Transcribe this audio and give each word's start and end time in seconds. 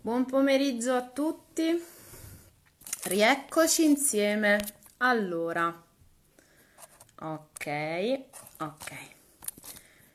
Buon 0.00 0.26
pomeriggio 0.26 0.94
a 0.94 1.02
tutti, 1.02 1.84
rieccoci 3.06 3.84
insieme. 3.84 4.64
Allora, 4.98 5.66
ok, 7.20 8.20
ok. 8.58 8.92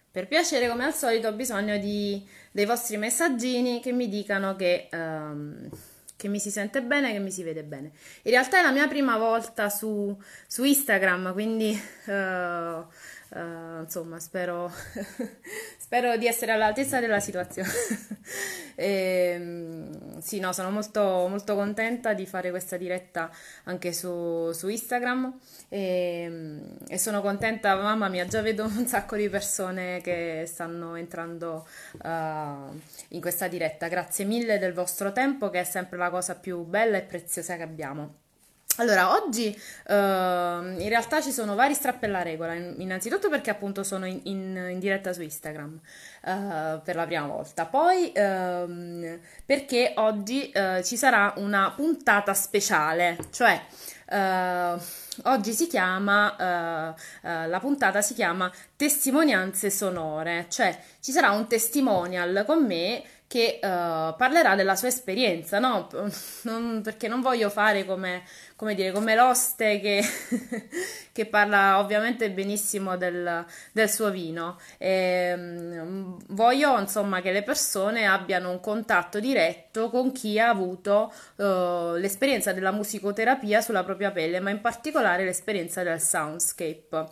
Per 0.09 0.27
piacere, 0.29 0.69
come 0.69 0.85
al 0.85 0.93
solito, 0.93 1.27
ho 1.27 1.33
bisogno 1.33 1.77
di, 1.77 2.25
dei 2.51 2.65
vostri 2.65 2.95
messaggini 2.95 3.81
che 3.81 3.91
mi 3.91 4.07
dicano 4.07 4.55
che, 4.55 4.87
um, 4.93 5.69
che, 6.15 6.29
mi 6.29 6.39
si 6.39 6.49
sente 6.49 6.81
bene, 6.81 7.11
che 7.11 7.19
mi 7.19 7.29
si 7.29 7.43
vede 7.43 7.63
bene. 7.63 7.91
In 8.21 8.31
realtà 8.31 8.59
è 8.59 8.63
la 8.63 8.71
mia 8.71 8.87
prima 8.87 9.17
volta 9.17 9.69
su, 9.69 10.17
su 10.47 10.63
Instagram, 10.63 11.33
quindi 11.33 11.77
uh, 12.05 12.85
Uh, 13.35 13.81
insomma, 13.81 14.19
spero, 14.19 14.71
spero, 15.79 16.17
di 16.17 16.27
essere 16.27 16.51
all'altezza 16.51 16.99
della 16.99 17.19
situazione. 17.19 17.67
e, 18.75 19.31
ehm, 19.33 20.19
sì, 20.19 20.39
no, 20.39 20.53
sono 20.53 20.69
molto, 20.69 21.01
molto 21.01 21.55
contenta 21.55 22.13
di 22.13 22.27
fare 22.27 22.51
questa 22.51 22.77
diretta 22.77 23.31
anche 23.63 23.91
su, 23.91 24.51
su 24.51 24.67
Instagram 24.67 25.39
e, 25.67 25.79
ehm, 26.25 26.77
e, 26.87 26.97
sono 26.99 27.21
contenta, 27.21 27.75
mamma 27.75 28.07
mia, 28.07 28.27
già 28.27 28.41
vedo 28.41 28.65
un 28.65 28.85
sacco 28.85 29.15
di 29.15 29.27
persone 29.29 29.99
che 30.01 30.43
stanno 30.45 30.95
entrando 30.95 31.67
uh, 32.03 32.07
in 33.09 33.19
questa 33.19 33.47
diretta. 33.47 33.87
Grazie 33.87 34.25
mille 34.25 34.59
del 34.59 34.73
vostro 34.73 35.11
tempo, 35.11 35.49
che 35.49 35.61
è 35.61 35.63
sempre 35.63 35.97
la 35.97 36.11
cosa 36.11 36.35
più 36.35 36.63
bella 36.65 36.97
e 36.97 37.01
preziosa 37.01 37.55
che 37.55 37.63
abbiamo. 37.63 38.22
Allora, 38.77 39.11
oggi 39.11 39.55
uh, 39.87 39.93
in 39.93 40.87
realtà 40.87 41.21
ci 41.21 41.31
sono 41.31 41.53
vari 41.53 41.75
strappi 41.75 42.05
alla 42.05 42.23
regola, 42.23 42.55
innanzitutto 42.55 43.29
perché 43.29 43.51
appunto 43.51 43.83
sono 43.83 44.07
in, 44.07 44.21
in, 44.23 44.67
in 44.71 44.79
diretta 44.79 45.13
su 45.13 45.21
Instagram 45.21 45.79
uh, 46.23 46.81
per 46.81 46.95
la 46.95 47.05
prima 47.05 47.27
volta, 47.27 47.67
poi 47.67 48.11
uh, 48.15 49.19
perché 49.45 49.93
oggi 49.97 50.49
eh, 50.49 50.81
ci 50.83 50.97
sarà 50.97 51.33
una 51.37 51.71
puntata 51.75 52.33
speciale, 52.33 53.17
cioè 53.31 53.61
oggi 55.23 55.53
si 55.53 55.67
chiama, 55.67 56.95
la 57.21 57.59
puntata 57.59 58.01
si 58.01 58.13
chiama 58.13 58.51
Testimonianze 58.75 59.69
sonore, 59.69 60.45
cioè 60.49 60.77
ci 60.99 61.11
sarà 61.11 61.31
un 61.31 61.47
testimonial 61.47 62.43
con 62.45 62.63
me 62.65 63.01
che 63.33 63.57
uh, 63.63 64.15
parlerà 64.15 64.53
della 64.53 64.75
sua 64.75 64.89
esperienza, 64.89 65.57
no? 65.57 65.89
Non, 66.43 66.81
perché 66.83 67.07
non 67.07 67.21
voglio 67.21 67.49
fare 67.49 67.83
come, 67.83 68.21
come, 68.55 68.75
dire, 68.75 68.91
come 68.91 69.15
l'oste 69.15 69.79
che, 69.79 70.03
che, 71.11 71.25
parla 71.25 71.79
ovviamente 71.79 72.29
benissimo 72.29 72.95
del, 72.95 73.43
del 73.71 73.89
suo 73.89 74.11
vino. 74.11 74.59
E, 74.77 75.33
um, 75.33 76.15
voglio 76.27 76.77
insomma 76.77 77.21
che 77.21 77.31
le 77.31 77.41
persone 77.41 78.05
abbiano 78.05 78.51
un 78.51 78.59
contatto 78.59 79.19
diretto 79.19 79.89
con 79.89 80.11
chi 80.11 80.37
ha 80.37 80.49
avuto 80.49 81.11
uh, 81.37 81.95
l'esperienza 81.95 82.53
della 82.53 82.71
musicoterapia 82.71 83.61
sulla 83.61 83.83
propria 83.83 84.11
pelle, 84.11 84.41
ma 84.41 84.51
in 84.51 84.61
particolare 84.61 85.25
l'esperienza 85.25 85.81
del 85.81 85.99
soundscape. 85.99 87.05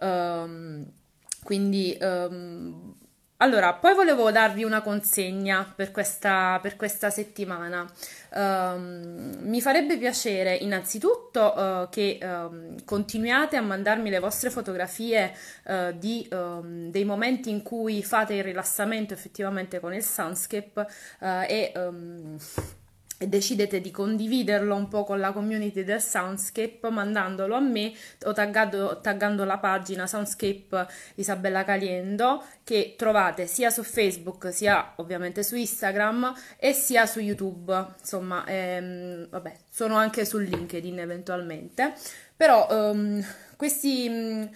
Um, 0.00 0.90
quindi 1.42 1.98
um, 2.00 2.94
allora, 3.38 3.74
poi 3.74 3.94
volevo 3.94 4.30
darvi 4.30 4.64
una 4.64 4.80
consegna 4.80 5.70
per 5.74 5.90
questa, 5.90 6.58
per 6.62 6.76
questa 6.76 7.10
settimana. 7.10 7.86
Um, 8.30 9.36
mi 9.42 9.60
farebbe 9.60 9.98
piacere 9.98 10.54
innanzitutto 10.54 11.54
uh, 11.54 11.88
che 11.90 12.18
um, 12.22 12.82
continuiate 12.84 13.56
a 13.56 13.60
mandarmi 13.60 14.08
le 14.08 14.20
vostre 14.20 14.48
fotografie 14.48 15.34
uh, 15.64 15.92
di, 15.96 16.26
um, 16.32 16.90
dei 16.90 17.04
momenti 17.04 17.50
in 17.50 17.62
cui 17.62 18.02
fate 18.02 18.34
il 18.34 18.44
rilassamento 18.44 19.12
effettivamente 19.12 19.80
con 19.80 19.92
il 19.92 20.02
Sunscape 20.02 20.80
uh, 21.20 21.26
e 21.46 21.72
e 23.18 23.28
decidete 23.28 23.80
di 23.80 23.90
condividerlo 23.90 24.74
un 24.74 24.88
po' 24.88 25.04
con 25.04 25.18
la 25.20 25.32
community 25.32 25.84
del 25.84 26.02
Soundscape 26.02 26.90
mandandolo 26.90 27.54
a 27.54 27.60
me 27.60 27.92
o 28.24 28.32
taggando, 28.32 29.00
taggando 29.00 29.44
la 29.44 29.58
pagina 29.58 30.06
Soundscape 30.06 30.86
Isabella 31.14 31.64
Caliendo 31.64 32.44
che 32.62 32.94
trovate 32.96 33.46
sia 33.46 33.70
su 33.70 33.82
Facebook 33.82 34.52
sia 34.52 34.92
ovviamente 34.96 35.42
su 35.42 35.56
Instagram 35.56 36.34
e 36.58 36.72
sia 36.72 37.06
su 37.06 37.20
YouTube. 37.20 37.94
Insomma 37.98 38.44
ehm, 38.46 39.28
vabbè 39.30 39.56
sono 39.70 39.96
anche 39.96 40.24
su 40.24 40.38
LinkedIn 40.38 40.98
eventualmente. 40.98 41.94
Però 42.36 42.68
ehm, 42.70 43.24
questi 43.56 44.50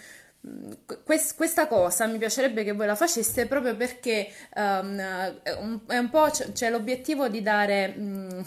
questa 1.34 1.66
cosa 1.66 2.06
mi 2.06 2.16
piacerebbe 2.16 2.64
che 2.64 2.72
voi 2.72 2.86
la 2.86 2.94
faceste 2.94 3.46
proprio 3.46 3.76
perché 3.76 4.32
um, 4.54 4.98
è 5.86 5.98
un 5.98 6.08
po' 6.10 6.30
c'è 6.30 6.70
l'obiettivo 6.70 7.28
di 7.28 7.42
dare 7.42 7.94
um, 7.96 8.44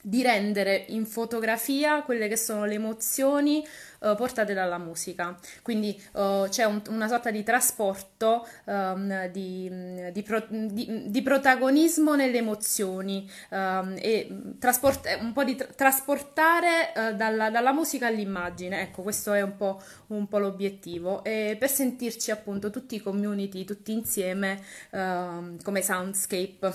di 0.00 0.22
rendere 0.22 0.86
in 0.88 1.06
fotografia 1.06 2.02
quelle 2.02 2.28
che 2.28 2.36
sono 2.36 2.64
le 2.64 2.74
emozioni 2.74 3.64
uh, 4.00 4.14
portate 4.14 4.54
dalla 4.54 4.78
musica. 4.78 5.36
Quindi 5.62 6.00
uh, 6.12 6.48
c'è 6.48 6.64
un, 6.64 6.82
una 6.88 7.08
sorta 7.08 7.30
di 7.30 7.42
trasporto 7.42 8.46
um, 8.64 9.26
di, 9.28 9.70
di, 10.12 10.22
pro, 10.22 10.44
di, 10.48 11.04
di, 11.06 11.22
protagonismo 11.22 12.14
nelle 12.14 12.38
emozioni 12.38 13.28
um, 13.50 13.96
e 13.98 14.54
trasport, 14.58 15.18
un 15.20 15.32
po' 15.32 15.44
di 15.44 15.54
tra, 15.54 15.66
trasportare 15.66 16.92
uh, 16.94 17.16
dalla, 17.16 17.50
dalla, 17.50 17.72
musica 17.72 18.06
all'immagine. 18.06 18.82
Ecco, 18.82 19.02
questo 19.02 19.32
è 19.32 19.40
un 19.40 19.56
po', 19.56 19.82
un 20.08 20.28
po', 20.28 20.38
l'obiettivo. 20.38 21.24
E 21.24 21.56
per 21.58 21.70
sentirci 21.70 22.30
appunto 22.30 22.70
tutti 22.70 22.94
i 22.94 23.00
community, 23.00 23.64
tutti 23.64 23.92
insieme 23.92 24.62
ehm, 24.90 25.62
come 25.62 25.82
soundscape. 25.82 26.72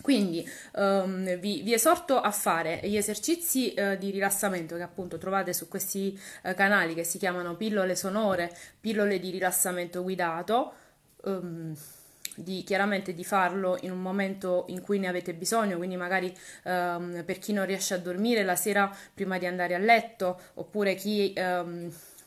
Quindi 0.00 0.48
um, 0.74 1.36
vi, 1.38 1.62
vi, 1.62 1.72
esorto 1.72 2.20
a 2.20 2.30
fare 2.30 2.80
gli 2.84 2.96
esercizi 2.96 3.74
uh, 3.76 3.96
di 3.96 4.10
rilassamento 4.10 4.76
che 4.76 4.82
appunto 4.82 5.18
trovate 5.18 5.52
su 5.52 5.68
questi 5.68 6.18
uh, 6.44 6.54
canali 6.54 6.94
che 6.94 7.04
si 7.04 7.18
chiamano 7.18 7.56
pillole 7.56 7.96
sonore, 7.96 8.56
pillole 8.80 9.18
di 9.18 9.30
rilassamento 9.30 10.02
guidato. 10.02 10.72
Um, 11.24 11.76
di, 12.38 12.62
chiaramente 12.62 13.14
di 13.14 13.24
farlo 13.24 13.76
in 13.80 13.90
un 13.90 14.00
momento 14.00 14.66
in 14.68 14.80
cui 14.80 15.00
ne 15.00 15.08
avete 15.08 15.34
bisogno, 15.34 15.76
quindi 15.76 15.96
magari 15.96 16.32
um, 16.64 17.24
per 17.24 17.38
chi 17.40 17.52
non 17.52 17.66
riesce 17.66 17.94
a 17.94 17.98
dormire 17.98 18.44
la 18.44 18.54
sera 18.54 18.94
prima 19.12 19.38
di 19.38 19.46
andare 19.46 19.74
a 19.74 19.78
letto, 19.78 20.40
oppure 20.54 20.94
chi 20.94 21.34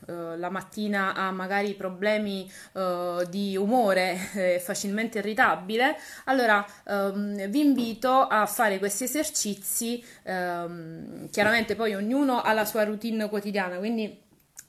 Uh, 0.07 0.35
la 0.37 0.49
mattina 0.49 1.13
ha 1.13 1.31
magari 1.31 1.73
problemi 1.73 2.51
uh, 2.73 3.23
di 3.29 3.55
umore, 3.55 4.31
è 4.33 4.59
facilmente 4.59 5.19
irritabile, 5.19 5.95
allora 6.25 6.65
um, 6.85 7.47
vi 7.47 7.59
invito 7.59 8.09
a 8.09 8.45
fare 8.45 8.79
questi 8.79 9.03
esercizi. 9.03 10.03
Um, 10.23 11.29
chiaramente 11.29 11.75
poi 11.75 11.93
ognuno 11.95 12.41
ha 12.41 12.53
la 12.53 12.65
sua 12.65 12.83
routine 12.83 13.29
quotidiana, 13.29 13.77
quindi 13.77 14.19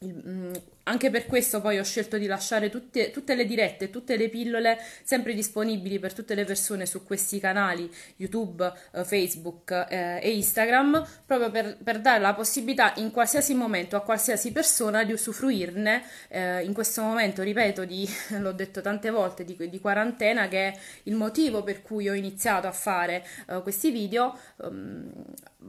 mm, 0.04 0.52
anche 0.84 1.10
per 1.10 1.26
questo 1.26 1.60
poi 1.60 1.78
ho 1.78 1.84
scelto 1.84 2.18
di 2.18 2.26
lasciare 2.26 2.68
tutte, 2.68 3.10
tutte 3.10 3.34
le 3.34 3.44
dirette, 3.44 3.90
tutte 3.90 4.16
le 4.16 4.28
pillole 4.28 4.78
sempre 5.04 5.32
disponibili 5.34 5.98
per 5.98 6.12
tutte 6.12 6.34
le 6.34 6.44
persone 6.44 6.86
su 6.86 7.04
questi 7.04 7.38
canali 7.38 7.90
YouTube, 8.16 8.72
eh, 8.92 9.04
Facebook 9.04 9.70
eh, 9.88 10.18
e 10.20 10.34
Instagram, 10.34 11.06
proprio 11.24 11.50
per, 11.50 11.76
per, 11.82 12.00
dare 12.00 12.20
la 12.20 12.34
possibilità 12.34 12.94
in 12.96 13.10
qualsiasi 13.10 13.54
momento 13.54 13.96
a 13.96 14.02
qualsiasi 14.02 14.50
persona 14.50 15.04
di 15.04 15.12
usufruirne. 15.12 16.02
Eh, 16.28 16.64
in 16.64 16.72
questo 16.72 17.02
momento, 17.02 17.42
ripeto, 17.42 17.84
di, 17.84 18.08
l'ho 18.38 18.52
detto 18.52 18.80
tante 18.80 19.10
volte, 19.10 19.44
di, 19.44 19.56
di, 19.68 19.80
quarantena, 19.80 20.48
che 20.48 20.68
è 20.68 20.78
il 21.04 21.14
motivo 21.14 21.62
per 21.62 21.82
cui 21.82 22.08
ho 22.08 22.14
iniziato 22.14 22.66
a 22.66 22.72
fare 22.72 23.24
eh, 23.48 23.62
questi 23.62 23.90
video. 23.90 24.36
Um, 24.56 25.10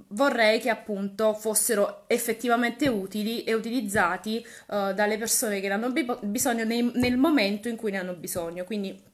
vorrei 0.09 0.59
che 0.59 0.69
appunto 0.69 1.33
fossero 1.33 2.03
effettivamente 2.07 2.87
utili 2.87 3.43
e 3.43 3.53
utilizzati 3.53 4.45
uh, 4.67 4.93
dalle 5.03 5.17
persone 5.17 5.59
che 5.59 5.67
ne 5.67 5.73
hanno 5.73 5.93
bisogno 6.21 6.63
nei, 6.63 6.91
nel 6.95 7.17
momento 7.17 7.67
in 7.67 7.75
cui 7.75 7.91
ne 7.91 7.99
hanno 7.99 8.13
bisogno. 8.13 8.63
Quindi 8.63 9.11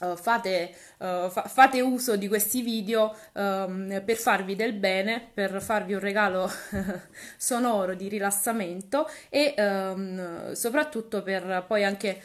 Uh, 0.00 0.14
fate, 0.14 0.72
uh, 0.98 1.28
fa- 1.28 1.48
fate, 1.48 1.80
uso 1.80 2.14
di 2.14 2.28
questi 2.28 2.62
video 2.62 3.16
um, 3.32 4.00
per 4.04 4.16
farvi 4.16 4.54
del 4.54 4.72
bene, 4.74 5.28
per 5.34 5.60
farvi 5.60 5.94
un 5.94 5.98
regalo 5.98 6.48
sonoro 7.36 7.94
di 7.94 8.06
rilassamento 8.06 9.10
e 9.28 9.54
um, 9.58 10.52
soprattutto 10.52 11.24
per 11.24 11.64
poi 11.66 11.82
anche 11.82 12.22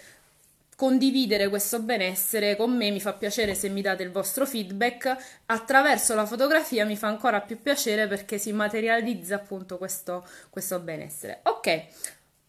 condividere 0.76 1.50
questo 1.50 1.80
benessere 1.80 2.56
con 2.56 2.76
me, 2.76 2.92
mi 2.92 3.00
fa 3.00 3.14
piacere 3.14 3.56
se 3.56 3.70
mi 3.70 3.82
date 3.82 4.04
il 4.04 4.12
vostro 4.12 4.46
feedback, 4.46 5.16
attraverso 5.46 6.14
la 6.14 6.26
fotografia 6.26 6.86
mi 6.86 6.98
fa 6.98 7.08
ancora 7.08 7.42
più 7.42 7.62
piacere 7.62 8.08
perché 8.08 8.38
si 8.38 8.52
materializza 8.52 9.36
appunto 9.36 9.78
questo, 9.78 10.28
questo 10.50 10.80
benessere. 10.80 11.40
Ok, 11.44 11.86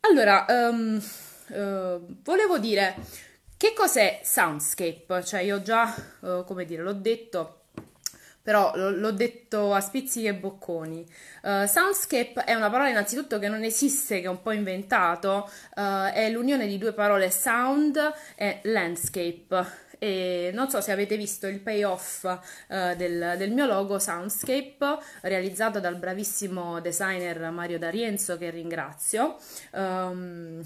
allora, 0.08 0.44
um, 0.48 1.02
uh, 1.48 2.16
volevo 2.22 2.58
dire, 2.58 2.94
che 3.56 3.72
cos'è 3.74 4.20
Soundscape? 4.22 5.24
Cioè 5.24 5.40
io 5.40 5.62
già, 5.62 5.94
uh, 6.20 6.44
come 6.44 6.64
dire, 6.64 6.82
l'ho 6.82 6.92
detto 6.92 7.60
però 8.44 8.72
l'ho 8.74 9.10
detto 9.12 9.72
a 9.72 9.80
spizzichi 9.80 10.26
e 10.26 10.34
bocconi. 10.34 11.02
Uh, 11.44 11.64
soundscape 11.64 12.44
è 12.44 12.52
una 12.52 12.68
parola 12.68 12.90
innanzitutto 12.90 13.38
che 13.38 13.48
non 13.48 13.62
esiste, 13.62 14.20
che 14.20 14.26
è 14.26 14.28
un 14.28 14.42
po' 14.42 14.50
inventato, 14.50 15.50
è 15.72 16.28
l'unione 16.30 16.66
di 16.66 16.76
due 16.76 16.92
parole 16.92 17.30
sound 17.30 17.98
e 18.36 18.60
landscape. 18.64 19.83
E 19.98 20.50
non 20.52 20.68
so 20.70 20.80
se 20.80 20.92
avete 20.92 21.16
visto 21.16 21.46
il 21.46 21.60
payoff 21.60 22.24
uh, 22.24 22.94
del, 22.96 23.34
del, 23.38 23.52
mio 23.52 23.66
logo 23.66 23.98
Soundscape 23.98 24.98
realizzato 25.22 25.80
dal 25.80 25.96
bravissimo 25.96 26.80
designer 26.80 27.50
Mario 27.50 27.78
D'Arienzo 27.78 28.36
che 28.38 28.50
ringrazio. 28.50 29.36
Um, 29.72 30.62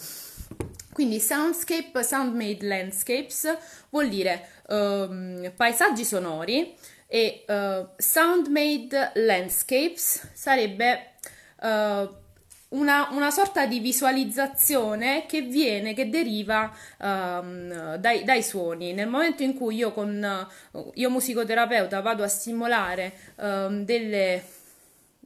quindi 0.93 1.21
Soundscape, 1.21 2.03
Sound 2.03 2.35
Made 2.35 2.67
Landscapes 2.67 3.57
vuol 3.91 4.09
dire 4.09 4.49
um, 4.69 5.53
paesaggi 5.55 6.05
sonori 6.05 6.75
e 7.07 7.45
uh, 7.47 7.89
Sound 7.97 8.49
Made 8.49 9.13
Landscapes 9.15 10.31
sarebbe 10.33 11.13
uh, 11.61 12.27
una, 12.71 13.09
una, 13.13 13.31
sorta 13.31 13.67
di 13.67 13.81
visualizzazione 13.81 15.25
che 15.27 15.43
viene, 15.43 15.95
che 15.95 16.11
deriva 16.11 16.71
um, 16.99 17.97
dai, 17.97 18.25
dai, 18.25 18.43
suoni. 18.43 18.93
Nel 18.93 19.09
momento 19.09 19.43
in 19.43 19.55
cui 19.55 19.77
io, 19.77 19.93
con, 19.93 20.47
io 20.95 21.11
musicoterapeuta, 21.11 22.01
vado 22.01 22.23
a 22.23 22.29
stimolare 22.29 23.13
um, 23.37 23.85
delle 23.85 24.43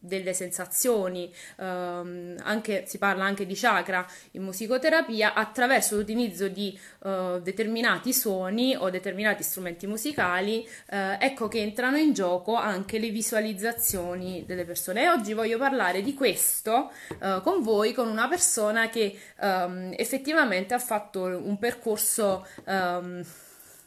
delle 0.03 0.35
sensazioni, 0.35 1.33
ehm, 1.59 2.37
anche, 2.43 2.85
si 2.87 2.99
parla 2.99 3.25
anche 3.25 3.47
di 3.47 3.55
chakra 3.55 4.05
in 4.33 4.43
musicoterapia, 4.43 5.35
attraverso 5.35 5.97
l'utilizzo 5.97 6.49
di 6.49 6.79
eh, 7.05 7.41
determinati 7.43 8.13
suoni 8.13 8.75
o 8.77 8.91
determinati 8.91 9.43
strumenti 9.45 9.87
musicali, 9.87 10.69
eh, 10.91 11.17
ecco 11.21 11.47
che 11.47 11.61
entrano 11.61 11.97
in 11.97 12.13
gioco 12.13 12.55
anche 12.55 12.99
le 12.99 13.11
visualizzazioni 13.11 14.45
delle 14.45 14.65
persone. 14.65 15.03
E 15.03 15.09
oggi 15.09 15.33
voglio 15.35 15.59
parlare 15.59 16.03
di 16.03 16.15
questo 16.15 16.91
eh, 17.21 17.41
con 17.43 17.63
voi, 17.63 17.93
con 17.93 18.09
una 18.09 18.29
persona 18.29 18.89
che 18.89 19.17
ehm, 19.41 19.95
effettivamente 19.97 20.75
ha 20.75 20.81
fatto 20.81 21.23
un 21.23 21.59
percorso 21.59 22.45
ehm, 22.67 23.25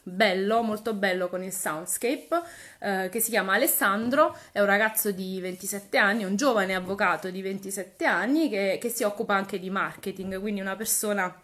bello, 0.08 0.62
molto 0.62 0.94
bello 0.94 1.28
con 1.28 1.42
il 1.42 1.52
soundscape, 1.52 2.40
eh, 2.78 3.08
che 3.10 3.18
si 3.18 3.30
chiama 3.30 3.54
Alessandro, 3.54 4.36
è 4.52 4.60
un 4.60 4.66
ragazzo 4.66 5.10
di 5.10 5.40
27 5.40 5.98
anni, 5.98 6.22
un 6.22 6.36
giovane 6.36 6.76
avvocato 6.76 7.28
di 7.28 7.42
27 7.42 8.04
anni 8.04 8.48
che, 8.48 8.78
che 8.80 8.88
si 8.88 9.02
occupa 9.02 9.34
anche 9.34 9.58
di 9.58 9.68
marketing, 9.68 10.40
quindi 10.40 10.60
una 10.60 10.76
persona 10.76 11.34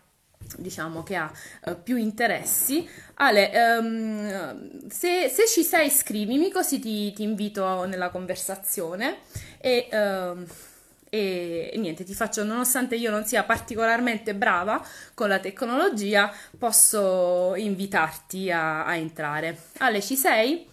diciamo 0.56 1.02
che 1.02 1.16
ha 1.16 1.32
uh, 1.64 1.82
più 1.82 1.96
interessi. 1.96 2.88
Ale, 3.14 3.50
um, 3.78 4.88
se, 4.88 5.28
se, 5.28 5.46
ci 5.46 5.64
sei 5.64 5.90
scrivimi 5.90 6.50
così 6.50 6.78
ti, 6.78 7.12
ti 7.12 7.24
invito 7.24 7.84
nella 7.84 8.10
conversazione 8.10 9.18
e... 9.58 9.88
Uh, 9.90 10.70
e, 11.14 11.72
niente, 11.76 12.04
ti 12.04 12.14
faccio, 12.14 12.42
nonostante 12.42 12.96
io 12.96 13.10
non 13.10 13.24
sia 13.26 13.44
particolarmente 13.44 14.34
brava 14.34 14.82
con 15.12 15.28
la 15.28 15.38
tecnologia, 15.40 16.32
posso 16.58 17.54
invitarti 17.54 18.50
a, 18.50 18.86
a 18.86 18.96
entrare. 18.96 19.58
Ale, 19.78 20.00
ci 20.00 20.16
sei? 20.16 20.66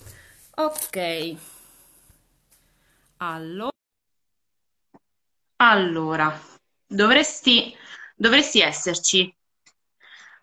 Ok. 0.55 1.37
Allora, 3.17 3.71
allora 5.57 6.37
dovresti, 6.87 7.73
dovresti 8.15 8.61
esserci. 8.61 9.31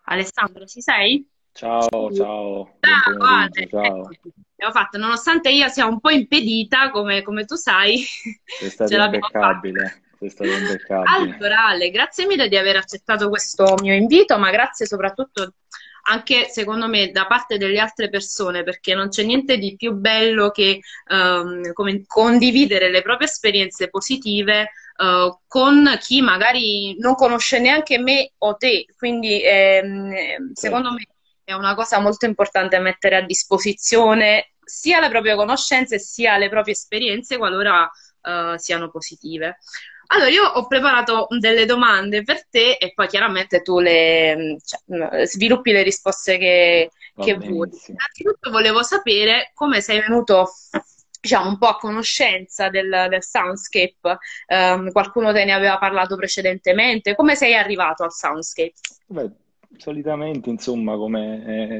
Alessandro, 0.05 0.65
ci 0.65 0.81
sei? 0.81 1.27
Ciao, 1.57 1.89
ciao. 2.13 2.77
Ciao, 2.81 3.17
Ale, 3.19 3.67
ciao. 3.67 4.09
Abbiamo 4.53 4.71
fatto, 4.71 4.99
nonostante 4.99 5.49
io 5.49 5.67
sia 5.69 5.87
un 5.87 5.99
po' 5.99 6.11
impedita, 6.11 6.91
come, 6.91 7.23
come 7.23 7.45
tu 7.45 7.55
sai, 7.55 8.05
sei 8.59 8.69
stato 8.69 8.93
impeccabile. 8.93 10.03
Sei 10.19 10.29
stato 10.29 10.51
impeccabile. 10.51 11.35
Allora, 11.35 11.65
Ale, 11.65 11.89
grazie 11.89 12.27
mille 12.27 12.47
di 12.47 12.57
aver 12.57 12.75
accettato 12.75 13.27
questo 13.29 13.73
mio 13.81 13.95
invito, 13.95 14.37
ma 14.37 14.51
grazie 14.51 14.85
soprattutto 14.85 15.53
anche 16.09 16.47
secondo 16.47 16.87
me 16.87 17.09
da 17.09 17.25
parte 17.25 17.57
delle 17.57 17.79
altre 17.79 18.09
persone, 18.09 18.61
perché 18.61 18.93
non 18.93 19.09
c'è 19.09 19.23
niente 19.23 19.57
di 19.57 19.75
più 19.75 19.93
bello 19.93 20.51
che 20.51 20.81
um, 21.09 21.73
condividere 22.05 22.91
le 22.91 23.01
proprie 23.01 23.27
esperienze 23.27 23.89
positive 23.89 24.69
uh, 24.97 25.35
con 25.47 25.97
chi 25.99 26.21
magari 26.21 26.95
non 26.99 27.15
conosce 27.15 27.59
neanche 27.59 27.97
me 27.97 28.33
o 28.37 28.55
te. 28.57 28.85
Quindi 28.95 29.41
ehm, 29.43 30.53
secondo 30.53 30.91
me 30.91 31.03
è 31.47 31.53
una 31.53 31.75
cosa 31.75 31.99
molto 31.99 32.25
importante 32.25 32.77
mettere 32.77 33.15
a 33.15 33.21
disposizione 33.21 34.51
sia 34.65 34.99
le 34.99 35.07
proprie 35.07 35.33
conoscenze 35.33 35.97
sia 35.97 36.37
le 36.37 36.49
proprie 36.49 36.73
esperienze 36.73 37.37
qualora 37.37 37.83
uh, 37.83 38.57
siano 38.57 38.89
positive. 38.89 39.59
Allora, 40.07 40.29
io 40.29 40.43
ho 40.43 40.67
preparato 40.67 41.27
delle 41.39 41.63
domande 41.65 42.23
per 42.23 42.45
te 42.49 42.73
e 42.73 42.91
poi 42.93 43.07
chiaramente 43.07 43.61
tu 43.61 43.79
le 43.79 44.57
cioè, 44.61 45.25
sviluppi 45.25 45.71
le 45.71 45.83
risposte 45.83 46.37
che, 46.37 46.91
che 47.15 47.35
vuoi. 47.35 47.69
Innanzitutto 47.87 48.51
volevo 48.51 48.83
sapere 48.83 49.51
come 49.53 49.79
sei 49.79 50.01
venuto 50.01 50.51
diciamo 51.21 51.47
un 51.47 51.57
po' 51.57 51.67
a 51.67 51.77
conoscenza 51.77 52.67
del, 52.67 53.07
del 53.07 53.23
soundscape, 53.23 54.17
um, 54.47 54.91
qualcuno 54.91 55.31
te 55.31 55.45
ne 55.45 55.53
aveva 55.53 55.77
parlato 55.77 56.17
precedentemente, 56.17 57.15
come 57.15 57.35
sei 57.35 57.55
arrivato 57.55 58.03
al 58.03 58.11
soundscape? 58.11 58.73
Beh, 59.07 59.31
Solitamente, 59.77 60.49
insomma, 60.49 60.95
come 60.97 61.43
è 61.43 61.79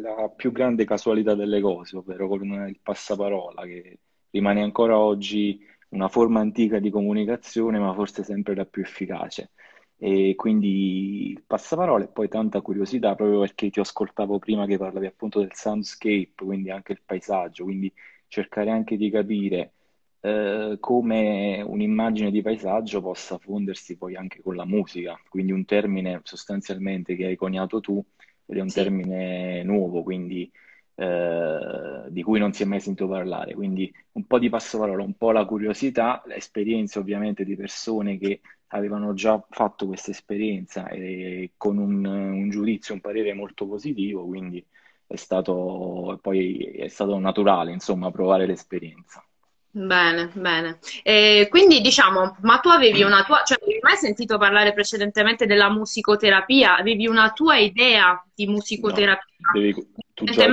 la 0.00 0.28
più 0.28 0.50
grande 0.50 0.84
casualità 0.84 1.34
delle 1.34 1.60
cose, 1.60 1.96
ovvero 1.96 2.26
con 2.28 2.66
il 2.68 2.80
passaparola, 2.82 3.62
che 3.64 4.00
rimane 4.30 4.62
ancora 4.62 4.98
oggi 4.98 5.60
una 5.90 6.08
forma 6.08 6.40
antica 6.40 6.78
di 6.80 6.90
comunicazione, 6.90 7.78
ma 7.78 7.94
forse 7.94 8.24
sempre 8.24 8.54
la 8.54 8.66
più 8.66 8.82
efficace. 8.82 9.52
E 9.96 10.34
quindi 10.36 11.30
il 11.30 11.44
passaparola 11.46 12.04
e 12.04 12.08
poi 12.08 12.28
tanta 12.28 12.60
curiosità, 12.60 13.14
proprio 13.14 13.40
perché 13.40 13.70
ti 13.70 13.80
ascoltavo 13.80 14.38
prima 14.38 14.66
che 14.66 14.76
parlavi 14.76 15.06
appunto 15.06 15.38
del 15.40 15.54
soundscape, 15.54 16.32
quindi 16.44 16.70
anche 16.70 16.92
il 16.92 17.02
paesaggio, 17.04 17.64
quindi 17.64 17.92
cercare 18.26 18.70
anche 18.70 18.96
di 18.96 19.10
capire 19.10 19.74
eh, 20.20 20.76
come 20.80 21.62
un'immagine 21.62 22.30
di 22.30 22.42
paesaggio 22.42 23.00
possa 23.00 23.38
fondersi 23.38 23.96
poi 23.96 24.16
anche 24.16 24.42
con 24.42 24.56
la 24.56 24.64
musica, 24.64 25.20
quindi 25.28 25.52
un 25.52 25.64
termine 25.64 26.20
sostanzialmente 26.24 27.16
che 27.16 27.26
hai 27.26 27.36
coniato 27.36 27.80
tu 27.80 28.04
ed 28.46 28.56
è 28.56 28.60
un 28.60 28.68
sì. 28.68 28.82
termine 28.82 29.62
nuovo, 29.62 30.02
quindi 30.02 30.50
eh, 30.94 32.06
di 32.08 32.22
cui 32.22 32.38
non 32.40 32.52
si 32.52 32.62
è 32.62 32.66
mai 32.66 32.80
sentito 32.80 33.08
parlare. 33.08 33.54
Quindi 33.54 33.92
un 34.12 34.26
po' 34.26 34.38
di 34.38 34.48
passaparola, 34.48 35.02
un 35.02 35.14
po' 35.16 35.30
la 35.30 35.44
curiosità, 35.44 36.22
l'esperienza 36.26 36.98
ovviamente 36.98 37.44
di 37.44 37.54
persone 37.56 38.18
che 38.18 38.40
avevano 38.68 39.14
già 39.14 39.42
fatto 39.50 39.86
questa 39.86 40.10
esperienza 40.10 40.88
e 40.88 41.52
con 41.56 41.78
un, 41.78 42.04
un 42.04 42.50
giudizio, 42.50 42.94
un 42.94 43.00
parere 43.00 43.32
molto 43.34 43.66
positivo, 43.66 44.26
quindi 44.26 44.64
è 45.06 45.16
stato, 45.16 46.18
poi 46.20 46.58
è 46.58 46.88
stato 46.88 47.18
naturale, 47.18 47.72
insomma, 47.72 48.10
provare 48.10 48.46
l'esperienza. 48.46 49.27
Bene, 49.70 50.30
bene. 50.32 50.78
E 51.02 51.46
quindi 51.50 51.80
diciamo, 51.80 52.36
ma 52.40 52.58
tu 52.58 52.68
avevi 52.68 53.02
una 53.02 53.22
tua, 53.24 53.42
cioè 53.44 53.58
avevi 53.60 53.78
mai 53.82 53.96
sentito 53.96 54.38
parlare 54.38 54.72
precedentemente 54.72 55.46
della 55.46 55.70
musicoterapia? 55.70 56.76
Avevi 56.76 57.06
una 57.06 57.30
tua 57.30 57.58
idea 57.58 58.24
di 58.34 58.46
musicoterapia? 58.46 59.34
No, 59.52 59.60
devi, 59.60 59.92
tu 60.14 60.24
già, 60.24 60.48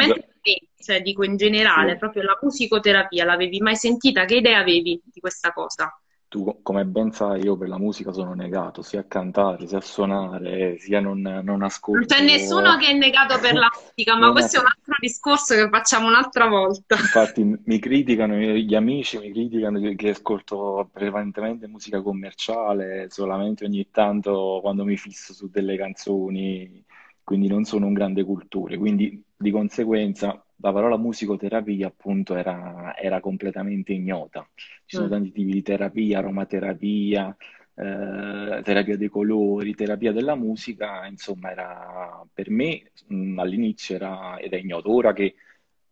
cioè 0.85 1.01
dico 1.01 1.23
in 1.23 1.35
generale, 1.35 1.93
sì. 1.93 1.97
proprio 1.97 2.21
la 2.21 2.37
musicoterapia, 2.39 3.25
l'avevi 3.25 3.59
mai 3.59 3.75
sentita? 3.75 4.25
Che 4.25 4.35
idea 4.35 4.59
avevi 4.59 5.01
di 5.03 5.19
questa 5.19 5.51
cosa? 5.51 5.91
Tu 6.35 6.59
come 6.61 6.83
ben 6.83 7.13
sai, 7.13 7.43
io 7.43 7.55
per 7.55 7.69
la 7.69 7.77
musica 7.77 8.11
sono 8.11 8.33
negato, 8.33 8.81
sia 8.81 8.99
a 8.99 9.05
cantare, 9.05 9.67
sia 9.67 9.77
a 9.77 9.81
suonare, 9.81 10.77
sia 10.79 10.99
non, 10.99 11.21
non 11.21 11.61
ascolto. 11.61 11.99
Non 11.99 12.07
c'è 12.07 12.21
nessuno 12.25 12.75
che 12.75 12.87
è 12.87 12.93
negato 12.93 13.39
per 13.39 13.53
la 13.53 13.69
musica, 13.71 14.17
ma 14.17 14.33
questo 14.33 14.57
è 14.57 14.59
un 14.59 14.65
altro 14.65 14.95
discorso 14.99 15.55
che 15.55 15.69
facciamo 15.69 16.07
un'altra 16.07 16.47
volta. 16.47 16.97
Infatti 16.97 17.57
mi 17.63 17.79
criticano, 17.79 18.35
gli 18.35 18.75
amici 18.75 19.17
mi 19.17 19.31
criticano 19.31 19.79
che 19.95 20.09
ascolto 20.09 20.89
prevalentemente 20.91 21.67
musica 21.67 22.01
commerciale, 22.01 23.07
solamente 23.09 23.63
ogni 23.63 23.87
tanto 23.89 24.59
quando 24.61 24.83
mi 24.83 24.97
fisso 24.97 25.33
su 25.33 25.49
delle 25.49 25.77
canzoni, 25.77 26.83
quindi 27.23 27.47
non 27.47 27.63
sono 27.63 27.85
un 27.85 27.93
grande 27.93 28.25
cultore, 28.25 28.77
quindi 28.77 29.23
di 29.37 29.51
conseguenza 29.51 30.44
la 30.57 30.71
parola 30.71 30.97
musicoterapia 30.97 31.87
appunto 31.87 32.35
era, 32.35 32.95
era 32.97 33.19
completamente 33.19 33.93
ignota. 33.93 34.47
Ci 34.85 34.95
sono 34.95 35.07
mm. 35.07 35.09
tanti 35.11 35.31
tipi 35.31 35.51
di 35.51 35.61
terapia, 35.61 36.19
aromaterapia, 36.19 37.35
eh, 37.75 38.61
terapia 38.63 38.97
dei 38.97 39.09
colori, 39.09 39.75
terapia 39.75 40.11
della 40.11 40.35
musica, 40.35 41.05
insomma 41.07 41.51
era, 41.51 42.25
per 42.33 42.49
me 42.49 42.91
mh, 43.07 43.39
all'inizio 43.39 43.95
era, 43.95 44.39
era 44.39 44.57
ignoto. 44.57 44.91
Ora 44.91 45.13
che 45.13 45.35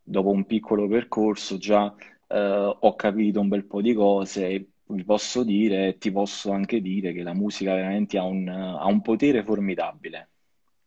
dopo 0.01 0.29
un 0.29 0.45
piccolo 0.45 0.87
percorso 0.87 1.57
già 1.57 1.93
eh, 2.27 2.37
ho 2.79 2.95
capito 2.95 3.39
un 3.39 3.47
bel 3.49 3.65
po' 3.65 3.81
di 3.81 3.93
cose, 3.93 4.67
vi 4.85 5.03
posso 5.03 5.43
dire 5.43 5.87
e 5.89 5.97
ti 5.97 6.11
posso 6.11 6.51
anche 6.51 6.81
dire 6.81 7.13
che 7.13 7.23
la 7.23 7.33
musica 7.33 7.73
veramente 7.73 8.17
ha 8.17 8.23
un, 8.23 8.47
ha 8.47 8.85
un 8.85 9.01
potere 9.01 9.43
formidabile. 9.43 10.29